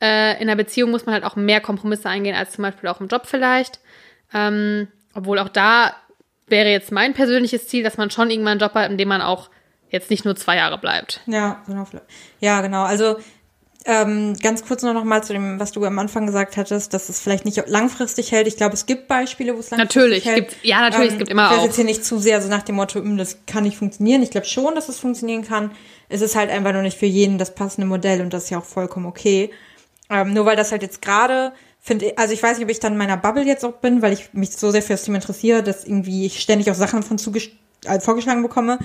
[0.01, 3.01] Äh, in einer Beziehung muss man halt auch mehr Kompromisse eingehen als zum Beispiel auch
[3.01, 3.79] im Job vielleicht.
[4.33, 5.95] Ähm, obwohl auch da
[6.47, 9.21] wäre jetzt mein persönliches Ziel, dass man schon irgendwann einen Job hat, in dem man
[9.21, 9.49] auch
[9.89, 11.21] jetzt nicht nur zwei Jahre bleibt.
[11.25, 11.85] Ja, genau.
[12.39, 12.83] Ja, genau.
[12.83, 13.17] Also
[13.85, 17.07] ähm, ganz kurz nur noch mal zu dem, was du am Anfang gesagt hattest, dass
[17.07, 18.45] es vielleicht nicht langfristig hält.
[18.47, 20.35] Ich glaube, es gibt Beispiele, wo es langfristig Natürlich, hält.
[20.35, 21.63] gibt's- ja, natürlich, es gibt immer ich auch.
[21.63, 24.21] jetzt hier nicht zu sehr so nach dem Motto, "Hm, das kann nicht funktionieren.
[24.21, 25.71] Ich glaube schon, dass es funktionieren kann.
[26.09, 28.59] Es ist halt einfach nur nicht für jeden das passende Modell und das ist ja
[28.59, 29.49] auch vollkommen okay.
[30.09, 32.79] Ähm, nur weil das halt jetzt gerade finde, ich- also ich weiß nicht, ob ich
[32.81, 35.15] dann in meiner Bubble jetzt auch bin, weil ich mich so sehr für das Thema
[35.15, 37.17] interessiere, dass irgendwie ich ständig auch Sachen von
[37.85, 38.77] äh, vorgeschlagen bekomme.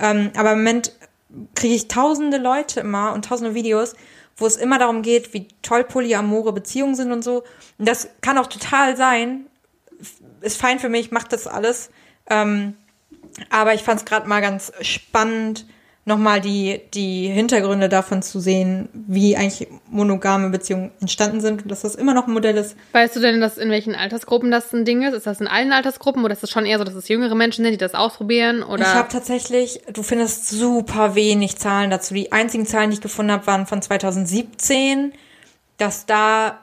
[0.00, 0.92] Ähm, aber im Moment
[1.54, 3.94] kriege ich tausende Leute immer und tausende Videos,
[4.40, 7.44] wo es immer darum geht, wie toll polyamore Beziehungen sind und so.
[7.78, 9.46] Und das kann auch total sein.
[10.40, 11.90] Ist fein für mich, macht das alles.
[12.28, 12.74] Ähm,
[13.50, 15.66] aber ich fand es gerade mal ganz spannend,
[16.10, 21.80] nochmal die, die Hintergründe davon zu sehen, wie eigentlich monogame Beziehungen entstanden sind und dass
[21.80, 22.76] das immer noch ein Modell ist.
[22.92, 25.14] Weißt du denn, dass in welchen Altersgruppen das ein Ding ist?
[25.14, 27.64] Ist das in allen Altersgruppen oder ist es schon eher so, dass es jüngere Menschen
[27.64, 28.62] sind, die das ausprobieren?
[28.62, 32.12] Oder Ich habe tatsächlich, du findest super wenig Zahlen dazu.
[32.12, 35.12] Die einzigen Zahlen, die ich gefunden habe, waren von 2017,
[35.78, 36.58] dass da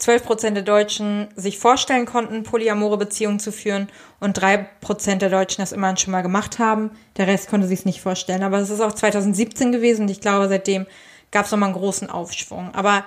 [0.00, 3.88] 12% der Deutschen sich vorstellen konnten, polyamore Beziehungen zu führen
[4.18, 6.90] und 3% der Deutschen das immerhin schon mal gemacht haben.
[7.16, 8.42] Der Rest konnte sich es nicht vorstellen.
[8.42, 10.86] Aber es ist auch 2017 gewesen und ich glaube, seitdem
[11.30, 12.74] gab es nochmal einen großen Aufschwung.
[12.74, 13.04] Aber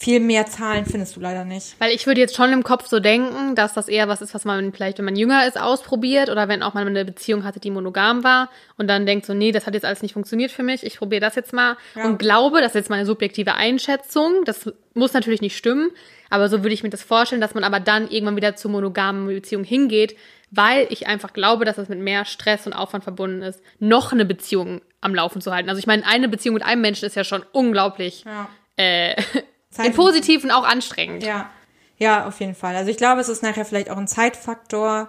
[0.00, 1.74] viel mehr Zahlen findest du leider nicht.
[1.80, 4.44] Weil ich würde jetzt schon im Kopf so denken, dass das eher was ist, was
[4.44, 7.70] man vielleicht, wenn man jünger ist, ausprobiert oder wenn auch mal eine Beziehung hatte, die
[7.70, 10.84] monogam war und dann denkt so, nee, das hat jetzt alles nicht funktioniert für mich,
[10.84, 12.04] ich probiere das jetzt mal Ja.
[12.04, 15.90] und glaube, das ist jetzt meine subjektive Einschätzung, das muss natürlich nicht stimmen,
[16.30, 19.26] aber so würde ich mir das vorstellen, dass man aber dann irgendwann wieder zur monogamen
[19.26, 20.16] Beziehung hingeht,
[20.50, 24.24] weil ich einfach glaube, dass das mit mehr Stress und Aufwand verbunden ist, noch eine
[24.24, 25.68] Beziehung am Laufen zu halten.
[25.68, 28.48] Also ich meine, eine Beziehung mit einem Menschen ist ja schon unglaublich Ja.
[28.76, 29.16] äh,
[29.70, 31.22] Zeit- im Positiven auch anstrengend.
[31.22, 31.50] Ja,
[31.98, 32.76] ja, auf jeden Fall.
[32.76, 35.08] Also ich glaube, es ist nachher vielleicht auch ein Zeitfaktor,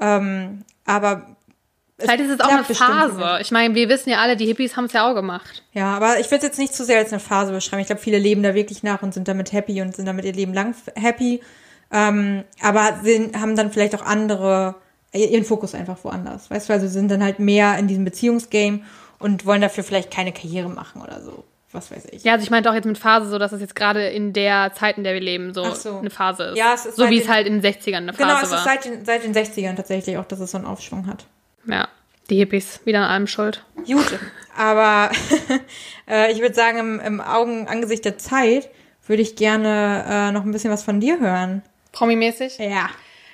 [0.00, 1.36] ähm, aber
[1.98, 3.38] Vielleicht ist es auch eine Phase.
[3.42, 5.62] Ich meine, wir wissen ja alle, die Hippies haben es ja auch gemacht.
[5.72, 7.80] ja, aber ich würde es jetzt nicht zu sehr als eine Phase beschreiben.
[7.80, 10.32] Ich glaube, viele leben da wirklich nach und sind damit happy und sind damit ihr
[10.32, 11.40] Leben lang happy,
[11.92, 14.74] ähm, aber sind, haben dann vielleicht auch andere
[15.12, 16.50] ihren Fokus einfach woanders.
[16.50, 18.80] Weißt du, also sind dann halt mehr in diesem Beziehungsgame
[19.18, 21.44] und wollen dafür vielleicht keine Karriere machen oder so.
[21.72, 22.22] Was weiß ich.
[22.24, 24.72] Ja, also ich meinte auch jetzt mit Phase so, dass es jetzt gerade in der
[24.74, 25.98] Zeit, in der wir leben, so, so.
[25.98, 26.56] eine Phase ist.
[26.58, 28.50] Ja, es ist so wie es den- halt in den 60ern eine Phase Genau, es
[28.50, 28.58] war.
[28.58, 31.26] ist seit den, seit den 60ern tatsächlich auch, dass es so einen Aufschwung hat.
[31.66, 31.88] ja,
[32.30, 33.64] die Hippies, wieder an allem schuld.
[33.86, 34.18] Gut,
[34.56, 35.10] aber
[36.08, 38.68] äh, ich würde sagen, im, im Augen, Angesicht der Zeit
[39.06, 41.62] würde ich gerne äh, noch ein bisschen was von dir hören.
[41.92, 42.58] Promi-mäßig.
[42.58, 42.88] Ja.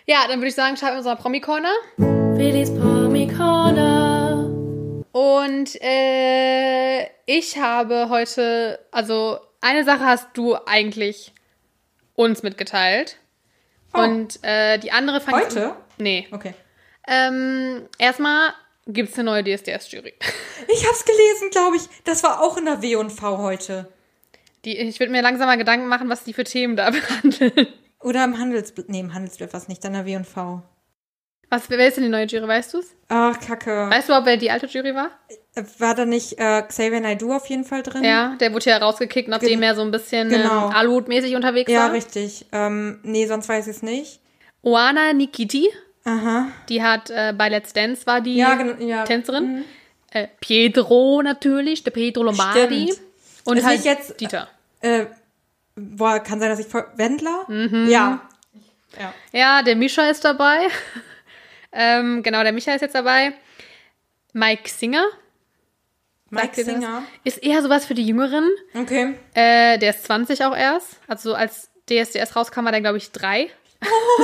[0.06, 1.72] Ja, dann würde ich sagen, schreiben wir unser Promi-Corner.
[1.98, 4.48] Willis Promi Corner.
[5.12, 11.32] Und äh, ich habe heute, also eine Sache hast du eigentlich
[12.14, 13.16] uns mitgeteilt.
[13.94, 14.00] Oh.
[14.00, 15.74] Und äh, die andere fand Heute?
[15.98, 16.28] Nee.
[16.30, 16.54] Okay.
[17.06, 18.52] Ähm, erstmal
[18.86, 20.14] gibt es eine neue DSDS-Jury.
[20.70, 21.82] Ich hab's gelesen, glaube ich.
[22.04, 23.90] Das war auch in der W&V heute.
[24.64, 27.68] Die, ich würde mir langsam mal Gedanken machen, was die für Themen da behandeln.
[28.00, 28.88] Oder im Handelsblatt.
[28.88, 30.62] Nee, im Handelsblatt war es nicht, dann der W&V.
[31.50, 32.86] Was, wer ist denn die neue Jury, weißt du's?
[33.08, 33.88] Ach, kacke.
[33.90, 35.10] Weißt du überhaupt, wer die alte Jury war?
[35.78, 38.04] War da nicht äh, Xavier Naidoo auf jeden Fall drin?
[38.04, 40.68] Ja, der wurde ja rausgekickt, nachdem Gen- er so ein bisschen genau.
[40.68, 41.92] ähm, Aluhut-mäßig unterwegs Ja, war.
[41.92, 42.46] richtig.
[42.52, 44.20] Ähm, nee, sonst weiß ich es nicht.
[44.62, 45.68] Oana Nikiti,
[46.04, 46.48] Aha.
[46.68, 48.58] die hat äh, bei Let's Dance war die Ja.
[48.78, 49.04] Ja.
[49.04, 49.64] Tänzerin.
[50.10, 52.88] Äh, Pietro natürlich, der Pietro Lombardi.
[52.92, 53.00] Stimmt.
[53.44, 54.48] Und Ist halt jetzt- Dieter.
[54.80, 55.06] Äh,
[55.76, 56.66] boah, kann sein, dass ich.
[56.96, 57.44] Wendler?
[57.48, 57.88] Mhm.
[57.88, 58.20] Ja.
[58.98, 59.14] Ja.
[59.32, 60.68] Ja, der Mischa ist dabei.
[61.72, 63.32] Ähm, genau, der Micha ist jetzt dabei.
[64.32, 65.04] Mike Singer.
[66.30, 66.74] Mike ihr das?
[66.74, 67.02] Singer.
[67.24, 68.48] Ist eher sowas für die Jüngeren.
[68.74, 69.14] Okay.
[69.34, 70.98] Äh, der ist 20 auch erst.
[71.06, 73.48] Also als DSDS rauskam, war der, glaube ich, drei.
[73.80, 74.22] Oh,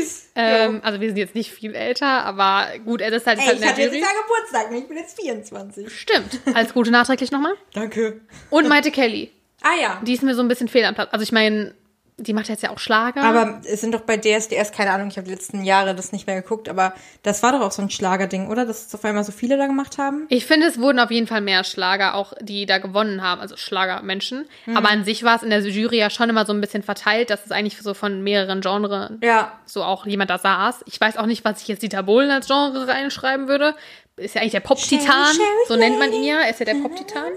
[0.00, 0.22] süß.
[0.36, 3.50] Ähm, also wir sind jetzt nicht viel älter, aber gut, er ist halt, ist Ey,
[3.50, 3.94] halt ich hatte jetzt.
[3.94, 4.78] Jahr Geburtstag, ne?
[4.78, 5.96] ich bin jetzt 24.
[5.96, 6.40] Stimmt.
[6.54, 7.54] Als gute nachträglich nochmal.
[7.72, 8.20] Danke.
[8.50, 9.30] Und Maite Kelly.
[9.62, 10.02] Ah ja.
[10.04, 11.10] Die ist mir so ein bisschen fehl am Platz.
[11.12, 11.72] Also ich meine,
[12.16, 13.22] die macht jetzt ja auch Schlager.
[13.22, 16.26] Aber es sind doch bei DSDS, keine Ahnung, ich habe die letzten Jahre das nicht
[16.26, 16.94] mehr geguckt, aber
[17.24, 18.64] das war doch auch so ein Schlagerding, oder?
[18.64, 20.26] Dass es auf einmal so viele da gemacht haben?
[20.28, 23.56] Ich finde, es wurden auf jeden Fall mehr Schlager, auch die da gewonnen haben, also
[23.56, 24.46] Schlagermenschen.
[24.66, 24.76] Mhm.
[24.76, 27.30] Aber an sich war es in der Jury ja schon immer so ein bisschen verteilt,
[27.30, 29.58] dass es eigentlich so von mehreren Genres Ja.
[29.66, 30.84] so auch jemand da saß.
[30.86, 33.74] Ich weiß auch nicht, was ich jetzt Dieter Bohlen als Genre reinschreiben würde.
[34.16, 35.34] Ist ja eigentlich der Pop-Titan,
[35.66, 36.40] so nennt man ihn ja.
[36.42, 37.32] Er ist ja der Pop-Titan.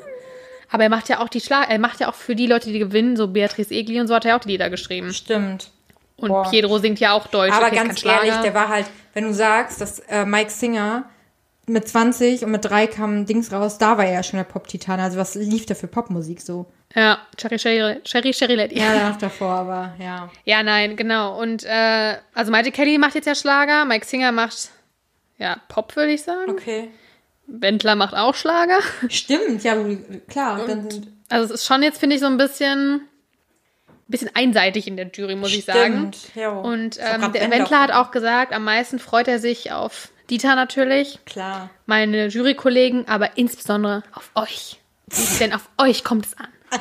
[0.70, 2.80] Aber er macht ja auch die Schlag, er macht ja auch für die Leute, die
[2.80, 5.14] gewinnen, so Beatrice Egli und so hat er auch die Lieder geschrieben.
[5.14, 5.72] Stimmt.
[6.18, 6.50] Und Boah.
[6.50, 7.54] Pietro singt ja auch Deutsch.
[7.54, 11.06] Aber okay, ganz ehrlich, der war halt, wenn du sagst, dass äh, Mike Singer
[11.68, 15.00] mit 20 und mit 3 kam Dings raus, da war er ja schon der Pop-Titan.
[15.00, 16.66] Also was lief da für Popmusik so?
[16.96, 18.80] Ja, Cherry Cherry, Cherry Cherry Lady.
[18.80, 20.30] Ja, danach davor, aber ja.
[20.46, 21.40] Ja, nein, genau.
[21.40, 24.70] Und äh, also Maite Kelly macht jetzt ja Schlager, Mike Singer macht
[25.38, 26.50] ja Pop, würde ich sagen.
[26.50, 26.90] Okay.
[27.48, 28.80] Wendler macht auch Schlager.
[29.10, 29.76] Stimmt, ja,
[30.30, 30.66] klar.
[30.66, 33.08] Sind, Also es ist schon jetzt, finde ich, so ein bisschen,
[34.08, 36.12] bisschen einseitig in der Jury, muss ich sagen.
[36.14, 36.50] Stimmt, ja.
[36.50, 41.20] Und ähm, der Wendler hat auch gesagt, am meisten freut er sich auf Dieter natürlich,
[41.26, 41.70] Klar.
[41.86, 44.82] meine Jurykollegen, aber insbesondere auf euch.
[45.40, 46.48] Denn auf euch kommt es an.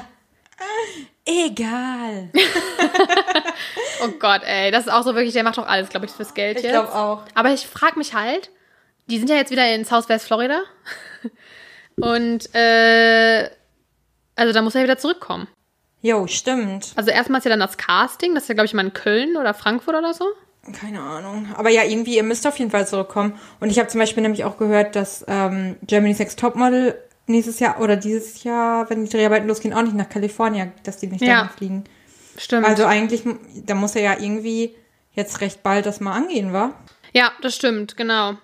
[1.24, 2.30] Egal.
[4.04, 6.34] Oh Gott, ey, das ist auch so wirklich, der macht doch alles, glaube ich, fürs
[6.34, 6.72] Geld Ich jetzt.
[6.72, 7.22] glaube auch.
[7.34, 8.50] Aber ich frage mich halt,
[9.06, 10.62] die sind ja jetzt wieder in Southwest Florida.
[12.00, 13.48] Und, äh,
[14.34, 15.48] also da muss er wieder zurückkommen.
[16.02, 16.92] Jo, stimmt.
[16.96, 19.36] Also erstmal ist ja dann das Casting, das ist ja, glaube ich, mal in Köln
[19.36, 20.26] oder Frankfurt oder so.
[20.78, 21.48] Keine Ahnung.
[21.56, 23.38] Aber ja, irgendwie, ihr müsst auf jeden Fall zurückkommen.
[23.60, 27.80] Und ich habe zum Beispiel nämlich auch gehört, dass ähm, Germany's Next Topmodel nächstes Jahr
[27.80, 31.36] oder dieses Jahr, wenn die Dreharbeiten losgehen, auch nicht nach Kalifornien, dass die nicht Ja.
[31.42, 31.84] dahin fliegen.
[32.36, 32.66] Stimmt.
[32.66, 33.22] Also eigentlich,
[33.64, 34.74] da muss er ja irgendwie
[35.12, 36.74] jetzt recht bald das mal angehen, wa?
[37.12, 38.34] ja, das stimmt, genau.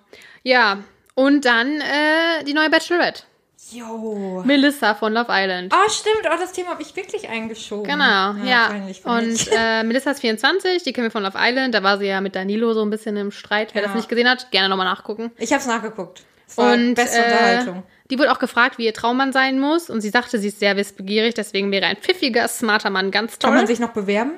[0.42, 0.78] Ja,
[1.14, 3.22] und dann äh, die neue Bachelorette.
[3.70, 4.42] Jo.
[4.44, 5.72] Melissa von Love Island.
[5.72, 6.26] Ah, stimmt.
[6.26, 7.84] Oh, das Thema habe ich wirklich eingeschoben.
[7.84, 8.70] Genau, ja.
[8.86, 9.04] mich.
[9.04, 11.74] Und äh, Melissa ist 24, die kennen wir von Love Island.
[11.74, 13.74] Da war sie ja mit Danilo so ein bisschen im Streit.
[13.74, 13.88] Wer Ja.
[13.88, 15.30] das nicht gesehen hat, gerne nochmal nachgucken.
[15.38, 16.22] ich habe es nachgeguckt.
[16.48, 17.82] Es Und beste äh, Unterhaltung.
[18.10, 19.88] die wurde auch gefragt, wie ihr Traummann sein muss.
[19.88, 23.50] Und sie sagte, sie ist sehr wissbegierig, deswegen wäre ein pfiffiger, smarter Mann ganz toll.
[23.50, 24.32] Kann man sich noch bewerben?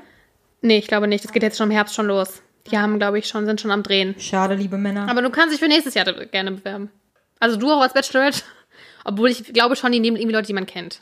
[0.61, 1.25] nee, ich glaube nicht.
[1.25, 2.41] Das geht jetzt schon im Herbst schon los.
[2.67, 4.15] Die haben, glaube ich, schon, sind schon am Drehen.
[4.19, 5.09] Schade, liebe Männer.
[5.09, 6.91] Aber du kannst dich für nächstes Jahr gerne bewerben.
[7.41, 8.43] Also du auch als Bachelorette.
[9.05, 11.01] Obwohl ich glaube schon, die nehmen irgendwie Leute, die man kennt.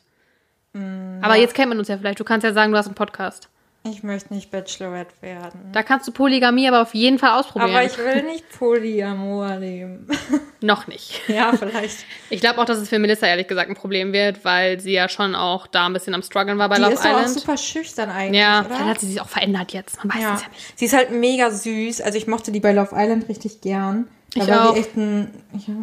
[0.73, 2.19] Mm, Aber jetzt kennt man uns ja vielleicht.
[2.19, 3.49] Du kannst ja sagen, du hast einen Podcast.
[3.85, 5.71] Ich möchte nicht Bachelorette werden.
[5.73, 7.71] Da kannst du Polygamie aber auf jeden Fall ausprobieren.
[7.71, 10.07] Aber ich will nicht Polyamor leben.
[10.61, 11.21] Noch nicht.
[11.29, 12.05] ja, vielleicht.
[12.31, 15.09] Ich glaube auch, dass es für Melissa ehrlich gesagt ein Problem wird, weil sie ja
[15.09, 17.41] schon auch da ein bisschen am struggeln war bei Die Love ist doch auch Island.
[17.41, 18.69] super schüchtern eigentlich, ja, oder?
[18.69, 19.99] vielleicht hat sie sich auch verändert jetzt.
[20.05, 20.35] Man weiß Ja.
[20.35, 20.79] es ja nicht.
[20.79, 22.01] Sie ist halt mega süß.
[22.03, 24.07] Also ich mochte die bei Love Island richtig gern.
[24.35, 24.75] Da Ich war auch.
[24.75, 25.31] sie echt ein.
[25.67, 25.75] Ja,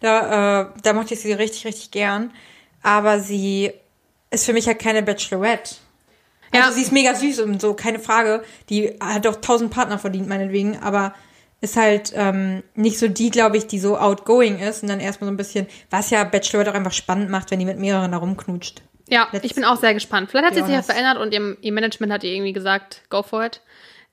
[0.00, 2.32] da, äh, da mochte ich sie richtig, richtig gern.
[2.82, 3.72] Aber sie
[4.30, 5.76] ist für mich halt keine Bachelorette.
[6.52, 6.72] Also Ja.
[6.72, 8.42] sie ist mega süß und so, keine Frage.
[8.68, 11.14] Die hat doch tausend Partner verdient, meinetwegen, aber
[11.60, 15.28] ist halt ähm, nicht so die, glaube ich, die so outgoing ist und dann erstmal
[15.28, 18.18] so ein bisschen, was ja Bachelorette auch einfach spannend macht, wenn die mit mehreren da
[18.18, 18.80] rumknutscht.
[19.08, 20.30] Ja, Let's ich bin auch sehr gespannt.
[20.30, 23.22] Vielleicht hat be sich ja verändert und ihr, ihr Management hat ihr irgendwie gesagt, go
[23.22, 23.60] for it.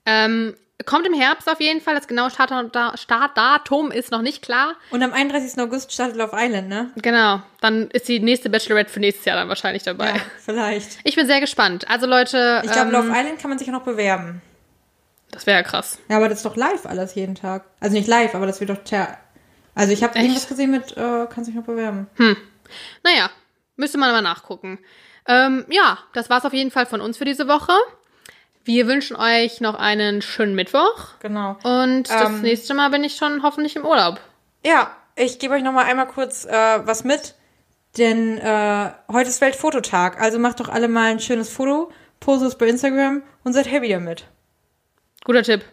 [0.04, 0.54] Ähm,
[0.86, 1.94] kommt im Herbst auf jeden Fall.
[1.94, 4.74] Das genaue Startda- Startdatum ist noch nicht klar.
[4.90, 5.60] Und am 31.
[5.60, 6.90] August startet Love Island, ne?
[6.96, 7.42] Genau.
[7.60, 10.08] Dann ist die nächste Bachelorette für nächstes Jahr dann wahrscheinlich dabei.
[10.10, 10.14] Ja,
[10.44, 10.98] vielleicht.
[11.04, 11.88] Ich bin sehr gespannt.
[11.90, 14.40] Also Leute, Ich glaube, ähm, Love Island kann man sich auch noch bewerben.
[15.30, 15.98] das wäre ja krass.
[16.08, 17.64] Ja, aber das ist doch live alles jeden Tag.
[17.80, 19.18] Also nicht live, aber das wird doch ter
[19.74, 22.06] Also ich habe irgendwas gesehen mit, äh, kann sich noch bewerben.
[23.02, 23.30] Naja,
[23.76, 24.78] müsste man aber nachgucken.
[25.26, 27.72] Ähm, ja, das war's auf jeden Fall von uns für diese Woche.
[28.68, 31.14] Wir wünschen euch noch einen schönen Mittwoch.
[31.20, 31.56] Genau.
[31.62, 34.20] Und das Ähm, nächste Mal bin ich schon hoffentlich im Urlaub.
[34.62, 36.50] Ja, ich gebe euch noch mal einmal kurz äh,
[36.86, 37.34] was mit,
[37.96, 40.20] denn äh, heute ist Weltfototag.
[40.20, 41.90] Also macht doch alle mal ein schönes Foto,
[42.20, 44.26] postet es bei Instagram und seid happy damit.
[45.24, 45.64] Guter Tipp.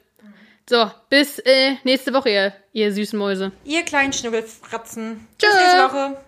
[0.70, 3.52] So, bis äh, nächste Woche, ihr, ihr süßen Mäuse.
[3.66, 5.28] Ihr kleinen Schnubbelfratzen.
[5.38, 5.48] Tschö.
[5.48, 6.25] Bis nächste Woche.